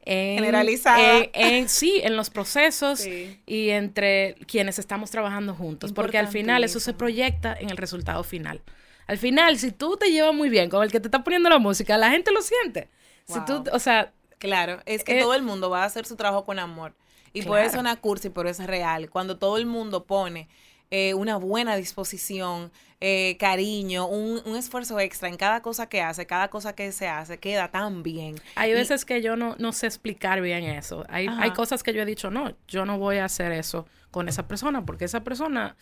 [0.05, 1.27] generalizada.
[1.35, 6.81] En, sí, en los procesos y entre quienes estamos trabajando juntos, porque al final eso
[6.81, 8.63] se proyecta en el resultado final.
[9.07, 11.59] Al final, si tú te llevas muy bien con el que te está poniendo la
[11.59, 12.89] música, la gente lo siente.
[13.27, 16.17] Si tú, o sea, claro, es que eh, todo el mundo va a hacer su
[16.17, 16.95] trabajo con amor.
[17.33, 19.09] Y puede sonar cursi, pero es real.
[19.09, 20.49] Cuando todo el mundo pone
[20.91, 26.27] eh, una buena disposición, eh, cariño, un, un, esfuerzo extra en cada cosa que hace,
[26.27, 28.37] cada cosa que se hace, queda tan bien.
[28.55, 31.05] Hay veces que yo no, no sé explicar bien eso.
[31.09, 34.29] Hay, hay cosas que yo he dicho, no, yo no voy a hacer eso con
[34.29, 35.77] esa persona, porque esa persona,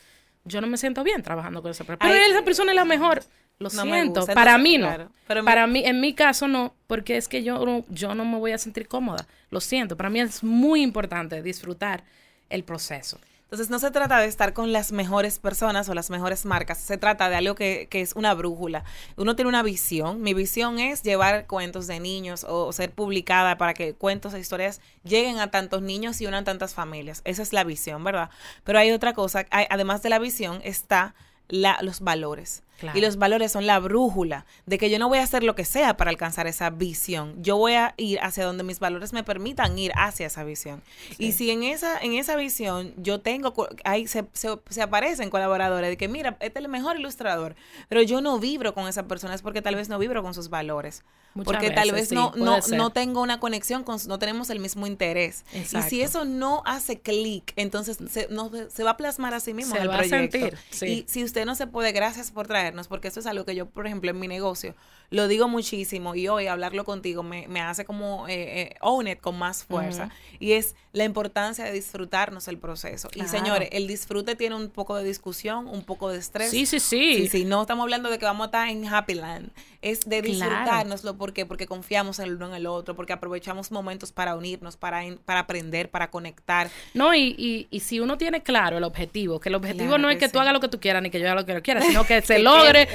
[0.44, 2.10] yo no me siento bien trabajando con esa persona.
[2.10, 3.22] Pero esa persona es la mejor.
[3.58, 5.10] Lo siento, para mí no.
[5.44, 8.58] para mí, en mi caso no, porque es que yo, yo no me voy a
[8.58, 9.26] sentir cómoda.
[9.50, 12.04] Lo siento, para mí es muy importante disfrutar
[12.48, 13.20] el proceso.
[13.50, 16.98] Entonces no se trata de estar con las mejores personas o las mejores marcas, se
[16.98, 18.84] trata de algo que, que es una brújula.
[19.16, 23.74] Uno tiene una visión, mi visión es llevar cuentos de niños o, ser publicada para
[23.74, 27.22] que cuentos e historias lleguen a tantos niños y unan tantas familias.
[27.24, 28.30] Esa es la visión, ¿verdad?
[28.62, 31.16] Pero hay otra cosa, además de la visión está
[31.48, 32.62] la, los valores.
[32.94, 35.64] Y los valores son la brújula de que yo no voy a hacer lo que
[35.64, 37.42] sea para alcanzar esa visión.
[37.42, 40.82] Yo voy a ir hacia donde mis valores me permitan ir hacia esa visión.
[41.18, 43.54] Y si en esa, en esa visión yo tengo,
[43.84, 47.54] ahí se, se, aparecen colaboradores de que, mira, este es el mejor ilustrador,
[47.88, 50.48] pero yo no vibro con esa persona, es porque tal vez no vibro con sus
[50.48, 51.04] valores.
[51.44, 55.44] porque tal vez no, no, no tengo una conexión, con, no tenemos el mismo interés.
[55.52, 59.54] Y si eso no hace clic, entonces se, no, se va a plasmar a sí
[59.54, 60.56] mismo en el proyecto.
[60.84, 63.66] Y si usted no se puede, gracias por traer porque eso es algo que yo,
[63.66, 64.74] por ejemplo, en mi negocio
[65.10, 69.20] lo digo muchísimo y hoy hablarlo contigo me, me hace como eh, eh, own it
[69.20, 70.08] con más fuerza.
[70.38, 73.08] Y es la importancia de disfrutarnos el proceso.
[73.14, 76.50] Y señores, el disfrute tiene un poco de discusión, un poco de estrés.
[76.50, 77.28] Sí, sí, sí.
[77.28, 79.50] Sí, no estamos hablando de que vamos a estar en Happy Land.
[79.82, 81.16] Es de disfrutárnoslo.
[81.16, 81.44] ¿Por qué?
[81.44, 85.90] Porque confiamos el uno en el otro, porque aprovechamos momentos para unirnos, para, para aprender,
[85.90, 86.70] para conectar.
[86.94, 90.18] No, y, y, y si uno tiene claro el objetivo, que el objetivo no es
[90.18, 91.82] que, tú hagas lo que tú quieras ni que yo haga lo que yo quiera,
[91.82, 92.88] sino que se logre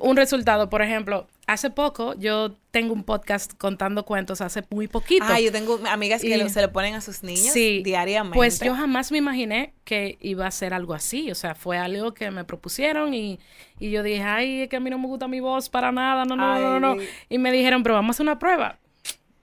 [0.00, 0.70] un resultado.
[0.70, 5.24] Por ejemplo, hace poco yo tengo un podcast contando cuentos hace muy poquito.
[5.28, 8.36] Ah, yo tengo amigas que se lo ponen a sus niños sí, diariamente.
[8.36, 11.30] Pues yo jamás me imaginé que iba a ser algo así.
[11.30, 13.38] O sea, fue algo que me propusieron y,
[13.78, 16.24] y yo dije, ay, es que a mí no me gusta mi voz para nada,
[16.24, 17.02] no, no, no, no, no.
[17.28, 18.78] Y me dijeron, pero vamos a hacer una prueba.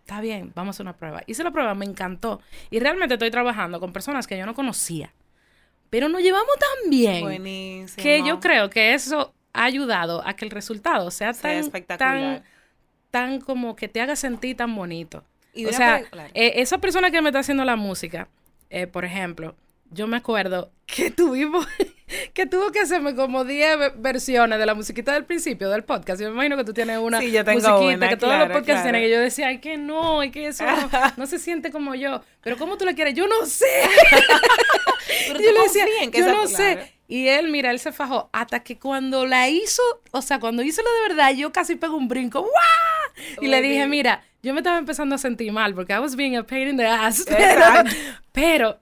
[0.02, 1.24] Está bien, vamos a hacer una prueba.
[1.28, 2.42] Hice la prueba, me encantó.
[2.70, 5.14] Y realmente estoy trabajando con personas que yo no conocía.
[5.90, 7.22] Pero nos llevamos tan bien.
[7.22, 8.04] Buenísimo.
[8.04, 12.44] Que yo creo que eso ha ayudado a que el resultado sea, tan, espectacular.
[13.12, 15.24] Tan, como que te haga sentir tan bonito.
[15.56, 16.02] o sea,
[16.34, 18.28] eh, esa persona que me está haciendo la música,
[18.70, 19.56] eh, por ejemplo,
[19.92, 21.68] yo me acuerdo que tuvimos,
[22.34, 26.20] que tuvo que hacerme como 10 versiones de la musiquita del principio del podcast.
[26.20, 28.84] Yo me imagino que tú tienes una sí, yo tengo musiquita que todos los podcasts
[28.84, 29.04] tienen.
[29.04, 30.66] Y yo decía, ay, que no, ay, que eso
[31.18, 32.22] no, se siente como yo.
[32.42, 33.14] Pero ¿cómo tú la quieres?
[33.14, 33.68] Yo no sé.
[35.28, 36.94] Pero yo le decía, que yo no sé.
[37.08, 40.82] Y él, mira, él se fajó hasta que cuando la hizo, o sea, cuando hizo
[40.82, 42.42] lo de verdad, yo casi pego un brinco.
[42.42, 43.14] ¡Wah!
[43.42, 46.36] Y le dije, mira, yo me estaba empezando a sentir mal porque I was being
[46.36, 47.26] a pain in the ass.
[48.32, 48.80] Pero,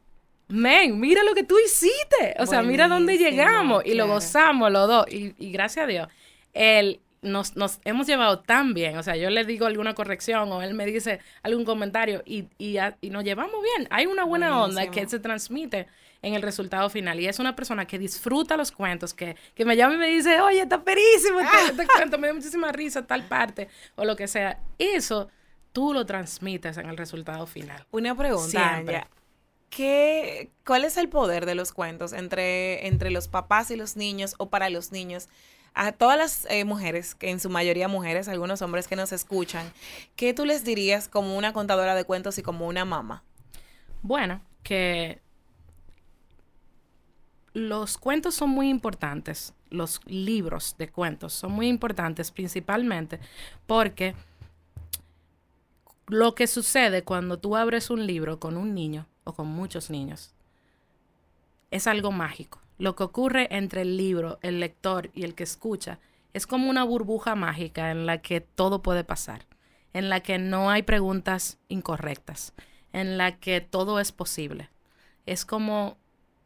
[0.52, 2.36] men, mira lo que tú hiciste.
[2.40, 3.86] O sea, mira dónde llegamos.
[3.86, 5.06] Y lo gozamos los dos.
[5.12, 6.08] Y, y gracias a Dios,
[6.54, 8.98] él nos, nos, hemos llevado tan bien.
[8.98, 12.78] O sea, yo le digo alguna corrección o él me dice algún comentario y, y,
[13.02, 13.88] y nos llevamos bien.
[13.92, 15.88] Hay una buena onda que se transmite
[16.22, 17.20] en el resultado final.
[17.20, 20.40] Y es una persona que disfruta los cuentos, que, que me llama y me dice,
[20.42, 24.28] oye, está perísimo este, este cuento, me dio muchísima risa tal parte, o lo que
[24.28, 24.60] sea.
[24.78, 25.30] Eso
[25.72, 27.86] tú lo transmites en el resultado final.
[27.92, 28.84] Una pregunta,
[29.72, 34.36] ¿Qué, ¿Cuál es el poder de los cuentos entre, entre los papás y los niños
[34.38, 35.30] o para los niños?
[35.74, 39.72] A todas las eh, mujeres, que en su mayoría mujeres, algunos hombres que nos escuchan,
[40.18, 43.24] ¿qué tú les dirías como una contadora de cuentos y como una mamá?
[44.02, 45.22] Bueno, que
[47.54, 53.22] los cuentos son muy importantes, los libros de cuentos son muy importantes principalmente
[53.68, 54.16] porque
[56.08, 60.34] lo que sucede cuando tú abres un libro con un niño o con muchos niños
[61.72, 62.60] es algo mágico.
[62.78, 66.00] Lo que ocurre entre el libro, el lector y el que escucha
[66.34, 69.46] es como una burbuja mágica en la que todo puede pasar,
[69.94, 72.54] en la que no hay preguntas incorrectas,
[72.94, 74.70] en la que todo es posible.
[75.26, 75.98] Es como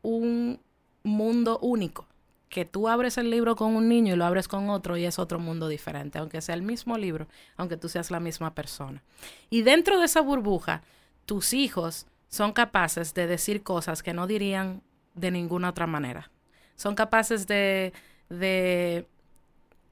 [0.02, 0.60] un
[1.04, 2.08] mundo único,
[2.50, 5.20] que tú abres el libro con un niño y lo abres con otro y es
[5.20, 9.04] otro mundo diferente, aunque sea el mismo libro, aunque tú seas la misma persona.
[9.50, 10.84] Y dentro de esa burbuja,
[11.26, 14.82] tus hijos son capaces de decir cosas que no dirían
[15.14, 16.32] de ninguna otra manera.
[16.76, 17.94] Son capaces de,
[18.30, 19.08] de,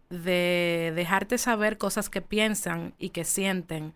[0.09, 3.93] de dejarte saber cosas que piensan y que sienten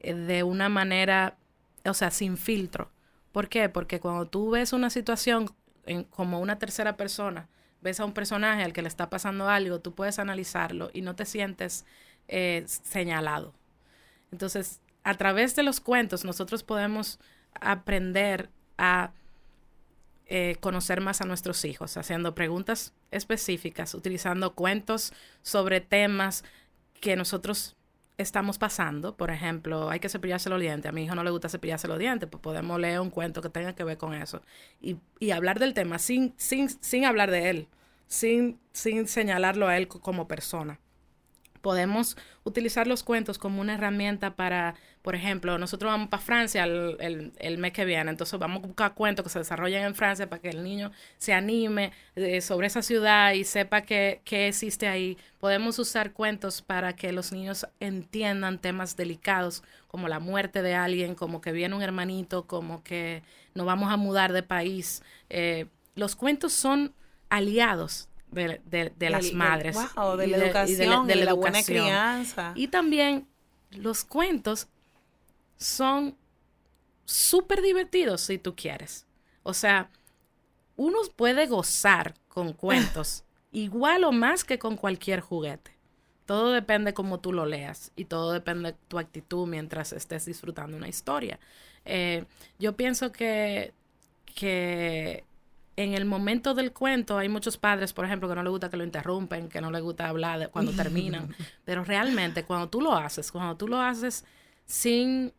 [0.00, 1.36] eh, de una manera,
[1.84, 2.90] o sea, sin filtro.
[3.32, 3.68] ¿Por qué?
[3.68, 5.50] Porque cuando tú ves una situación
[6.10, 7.48] como una tercera persona,
[7.80, 11.14] ves a un personaje al que le está pasando algo, tú puedes analizarlo y no
[11.16, 11.84] te sientes
[12.28, 13.54] eh, señalado.
[14.32, 17.18] Entonces, a través de los cuentos, nosotros podemos
[17.54, 19.12] aprender a
[20.26, 26.44] eh, conocer más a nuestros hijos, haciendo preguntas específicas, utilizando cuentos sobre temas
[27.00, 27.76] que nosotros
[28.16, 31.48] estamos pasando, por ejemplo, hay que cepillarse los dientes, a mi hijo no le gusta
[31.48, 34.42] cepillarse los dientes, pues podemos leer un cuento que tenga que ver con eso
[34.80, 37.68] y, y hablar del tema sin, sin, sin hablar de él,
[38.06, 40.78] sin, sin señalarlo a él como persona
[41.60, 47.32] podemos utilizar los cuentos como una herramienta para, por ejemplo, nosotros vamos para Francia el,
[47.38, 50.40] el, mes que viene, entonces vamos a buscar cuentos que se desarrollen en Francia para
[50.40, 55.18] que el niño se anime eh, sobre esa ciudad y sepa qué existe ahí.
[55.38, 61.14] Podemos usar cuentos para que los niños entiendan temas delicados como la muerte de alguien,
[61.14, 63.22] como que viene un hermanito, como que
[63.54, 65.02] nos vamos a mudar de país.
[65.28, 66.94] Eh, los cuentos son
[67.28, 69.76] aliados de, de, las madres.
[69.76, 72.52] de la educación, de, la, buena crianza.
[72.54, 73.26] Y también
[73.70, 74.68] los cuentos
[75.56, 76.16] son
[77.04, 79.06] súper divertidos si tú quieres.
[79.42, 79.90] O sea,
[80.76, 85.72] uno puede gozar con cuentos igual o más que con cualquier juguete.
[86.26, 90.76] Todo depende cómo tú lo leas y todo depende de tu actitud mientras estés disfrutando
[90.76, 91.40] una historia.
[91.84, 92.24] Eh,
[92.58, 93.74] yo pienso que,
[94.36, 95.24] que
[95.82, 98.76] en el momento del cuento hay muchos padres, por ejemplo, que no les gusta que
[98.76, 103.32] lo interrumpen, que no les gusta hablar cuando terminan, pero realmente cuando tú lo haces,
[103.32, 104.24] cuando tú lo haces
[104.66, 105.32] sin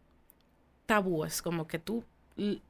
[0.85, 2.03] tabúes, como que tú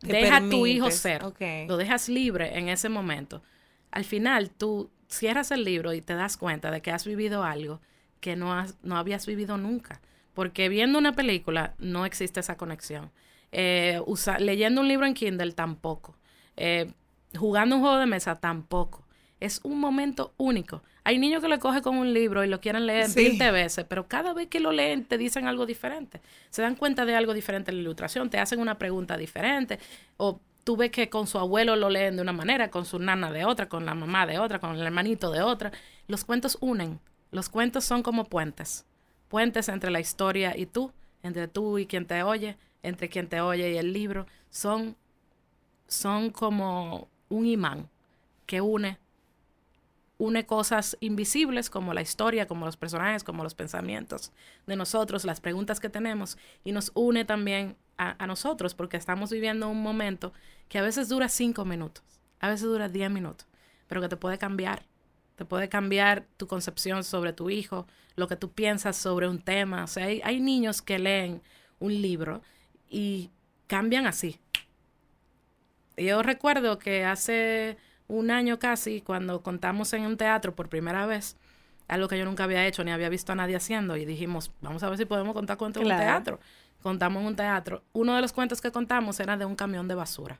[0.02, 1.22] dejas a tu hijo ser,
[1.68, 3.42] lo dejas libre en ese momento,
[3.90, 7.80] al final tú cierras el libro y te das cuenta de que has vivido algo
[8.20, 10.02] que no, has, no habías vivido nunca,
[10.34, 13.12] porque viendo una película no existe esa conexión.
[13.54, 14.02] Eh,
[14.40, 16.16] leyendo un libro en Kindle tampoco.
[16.56, 16.94] Eh,
[17.38, 19.06] jugando un juego de mesa tampoco.
[19.40, 20.84] Es un momento único.
[21.04, 24.08] Hay niños que lo cogen con un libro y lo quieren leer 20 veces, pero
[24.08, 26.22] cada vez que lo leen te dicen algo diferente.
[26.52, 29.80] Se dan cuenta de algo diferente en la ilustración, te hacen una pregunta diferente.
[30.18, 33.32] O tú ves que con su abuelo lo leen de una manera, con su nana
[33.32, 35.72] de otra, con la mamá de otra, con el hermanito de otra.
[36.08, 37.00] Los cuentos unen.
[37.32, 38.86] Los cuentos son como puentes.
[39.28, 40.92] Puentes entre la historia y tú,
[41.24, 44.28] entre tú y quien te oye, entre quien te oye y el libro.
[44.50, 44.96] Son,
[45.88, 47.90] son como un imán
[48.46, 49.00] que une
[50.22, 54.32] une cosas invisibles como la historia, como los personajes, como los pensamientos
[54.68, 59.68] de nosotros, las preguntas que tenemos, y nos une también a, nosotros, porque estamos viviendo
[59.68, 60.32] un momento
[60.70, 62.04] que a veces dura cinco minutos,
[62.40, 63.48] a veces dura diez minutos,
[63.88, 64.86] pero que te puede cambiar,
[65.36, 69.84] te puede cambiar tu concepción sobre tu hijo, lo que tú piensas sobre un tema.
[69.84, 71.42] O sea, hay, hay niños que leen
[71.80, 72.42] un libro
[72.90, 73.32] y
[73.68, 74.40] cambian así,
[76.06, 77.78] yo recuerdo que hace
[78.08, 81.38] un año casi, cuando contamos en un teatro por primera vez,
[81.88, 84.84] algo que yo nunca había hecho ni había visto a nadie haciendo, y dijimos, vamos
[84.84, 86.40] a ver si podemos contar cuentos en un teatro.
[86.82, 87.84] Contamos en un teatro.
[87.94, 90.40] Uno de los cuentos que contamos era de un camión de basura.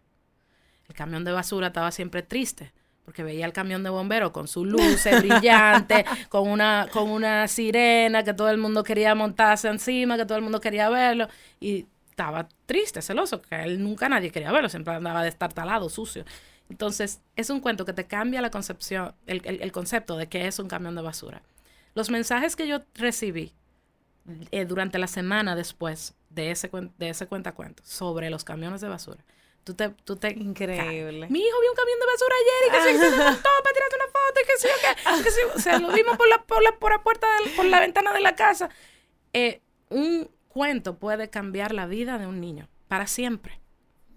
[0.88, 2.74] el camión de basura estaba siempre triste
[3.06, 8.24] porque veía el camión de bomberos con su luces brillante, con una, con una sirena
[8.24, 11.28] que todo el mundo quería montarse encima, que todo el mundo quería verlo,
[11.60, 11.88] y
[12.22, 16.24] estaba triste, celoso, que él nunca nadie quería verlo, siempre andaba de estar talado, sucio.
[16.70, 20.60] Entonces, es un cuento que te cambia la concepción, el, el, concepto de que es
[20.60, 21.42] un camión de basura.
[21.96, 23.54] Los mensajes que yo recibí
[24.52, 29.24] eh, durante la semana después de ese, de ese cuentacuento sobre los camiones de basura,
[29.64, 31.28] Tú te, tú te Increíble.
[31.30, 33.96] Mi hijo vio un camión de basura ayer y que se, se levantó para tirarte
[33.96, 36.64] una foto y que sí, que, que sí, o sea, lo vimos por la, por
[36.64, 38.70] la, por la puerta, por la ventana de la casa.
[39.34, 43.60] Eh, un cuento puede cambiar la vida de un niño para siempre.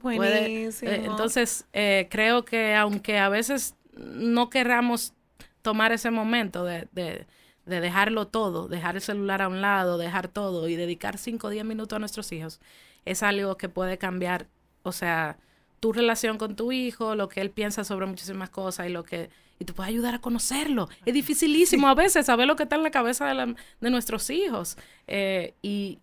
[0.02, 0.90] Buenísimo.
[0.90, 5.14] Eh, entonces, eh, creo que aunque a veces no querramos
[5.62, 7.26] tomar ese momento de, de,
[7.64, 11.50] de, dejarlo todo, dejar el celular a un lado, dejar todo y dedicar 5 o
[11.50, 12.60] 10 minutos a nuestros hijos,
[13.04, 14.48] es algo que puede cambiar
[14.82, 15.38] o sea,
[15.80, 19.30] tu relación con tu hijo, lo que él piensa sobre muchísimas cosas y lo que
[19.58, 20.88] y te puede ayudar a conocerlo.
[21.06, 24.76] Es dificilísimo a veces saber lo que está en la cabeza de, de nuestros hijos.
[25.06, 26.00] Eh, y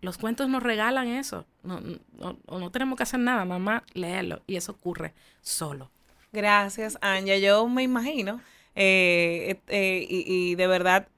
[0.00, 1.46] los cuentos nos regalan eso.
[1.62, 4.42] No, no, no, tenemos que hacer nada, mamá, léelo.
[4.46, 5.90] Y eso ocurre solo.
[6.32, 7.36] Gracias, Anja.
[7.36, 8.40] Yo me imagino,
[8.74, 11.08] eh, eh, y, y de verdad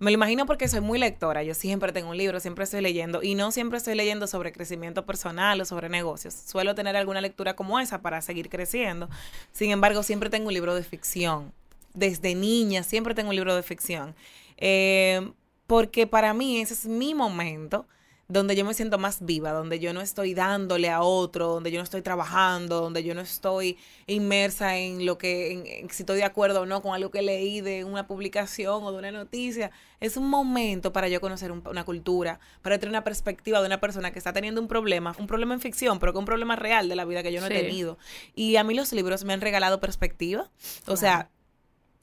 [0.00, 1.42] me lo imagino porque soy muy lectora.
[1.42, 3.22] Yo siempre tengo un libro, siempre estoy leyendo.
[3.22, 6.34] Y no siempre estoy leyendo sobre crecimiento personal o sobre negocios.
[6.34, 9.08] Suelo tener alguna lectura como esa para seguir creciendo.
[9.52, 11.52] Sin embargo, siempre tengo un libro de ficción.
[11.94, 14.14] Desde niña siempre tengo un libro de ficción.
[14.56, 15.32] Eh,
[15.68, 17.86] porque para mí ese es mi momento
[18.26, 21.78] donde yo me siento más viva, donde yo no estoy dándole a otro, donde yo
[21.78, 26.24] no estoy trabajando, donde yo no estoy inmersa en lo que, en, si estoy de
[26.24, 29.70] acuerdo o no con algo que leí de una publicación o de una noticia.
[30.00, 34.10] Es un momento para yo conocer una cultura, para tener una perspectiva de una persona
[34.10, 36.88] que está teniendo un problema, un problema en ficción, pero que es un problema real
[36.88, 37.98] de la vida que yo no he tenido.
[38.34, 40.50] Y a mí los libros me han regalado perspectiva.
[40.86, 41.30] O sea,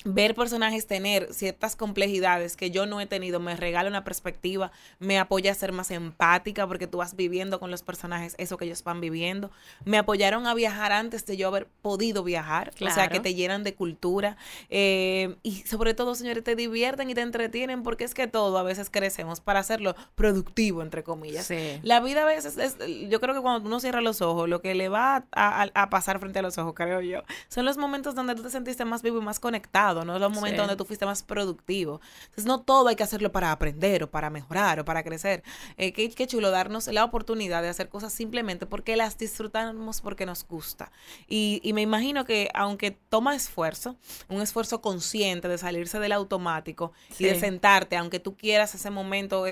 [0.05, 5.17] ver personajes tener ciertas complejidades que yo no he tenido me regala una perspectiva, me
[5.19, 8.83] apoya a ser más empática porque tú vas viviendo con los personajes eso que ellos
[8.83, 9.51] van viviendo.
[9.83, 13.63] Me apoyaron a viajar antes de yo haber podido viajar, o sea, que te llenan
[13.63, 14.37] de cultura.
[14.69, 18.63] Eh, y sobre todo, señores, te divierten y te entretienen porque es que todo a
[18.63, 21.51] veces crecemos para hacerlo productivo, entre comillas.
[21.81, 22.77] La vida a veces es,
[23.09, 26.19] yo creo que cuando uno cierra los ojos, lo que le va a, a pasar
[26.19, 29.17] frente a los ojos, creo yo, son los momentos donde tú te sentiste más vivo
[29.17, 32.01] y más conectado no es los momentos donde tú fuiste más productivo.
[32.23, 35.43] Entonces, no todo hay que hacerlo para aprender o para mejorar o para crecer.
[35.77, 40.45] Eh, qué, chulo darnos la oportunidad de hacer cosas simplemente porque las disfrutamos porque nos
[40.47, 40.91] gusta.
[41.27, 43.95] Y, y me imagino que aunque toma esfuerzo,
[44.27, 49.45] un esfuerzo consciente de salirse del automático y de sentarte, aunque tú quieras ese momento,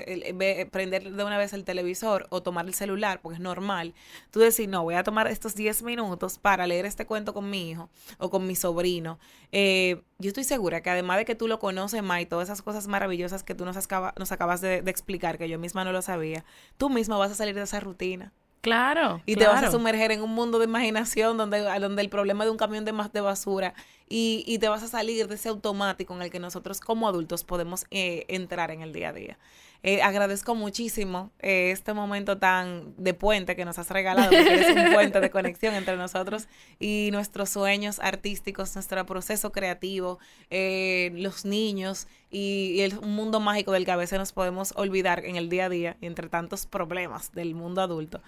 [0.70, 3.94] prender de una vez el televisor o tomar el celular, porque es normal,
[4.30, 7.70] tú decir, no, voy a tomar estos 10 minutos para leer este cuento con mi
[7.70, 9.18] hijo o con mi sobrino.
[9.52, 12.60] Eh, yo estoy segura que además de que tú lo conoces más y todas esas
[12.60, 13.76] cosas maravillosas que tú nos,
[14.18, 16.44] nos acabas de, explicar, que yo misma no lo sabía,
[16.76, 18.32] tú misma vas a salir de esa rutina.
[18.60, 19.20] Claro.
[19.26, 22.50] Y te vas a sumerger en un mundo de imaginación donde, donde el problema de
[22.50, 23.74] un camión de más de basura
[24.08, 27.44] y, y te vas a salir de ese automático en el que nosotros como adultos
[27.44, 29.38] podemos eh, entrar en el día a día.
[29.86, 34.74] Eh, agradezco muchísimo eh, este momento tan de puente que nos has regalado, porque es
[34.74, 36.48] un puente de conexión entre nosotros
[36.80, 40.18] y nuestros sueños artísticos, nuestro proceso creativo,
[40.48, 45.22] eh, los niños y, el, un mundo mágico del que a veces nos podemos olvidar
[45.26, 48.22] en el día a día, entre tantos problemas del mundo adulto.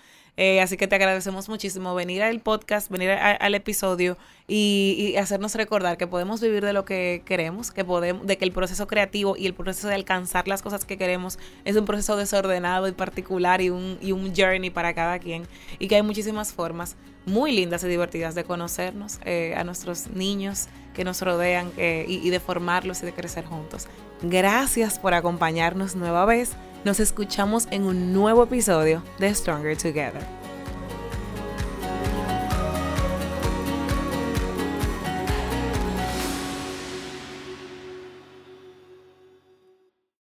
[0.61, 6.07] Así que te agradecemos muchísimo venir al podcast, venir al episodio y, hacernos recordar que
[6.07, 9.55] podemos vivir de lo que queremos, que podemos, de que el proceso creativo y el
[9.55, 13.99] proceso de alcanzar las cosas que queremos es un proceso desordenado y particular y un,
[14.01, 15.47] y un journey para cada quien
[15.79, 20.69] y que hay muchísimas formas muy lindas y divertidas de conocernos eh, a nuestros niños
[20.95, 23.89] que nos rodean eh, y de formarlos y de crecer juntos.
[24.23, 26.53] Gracias por acompañarnos nueva vez.
[26.87, 30.46] Nos escuchamos en un nuevo episodio de Stronger Together.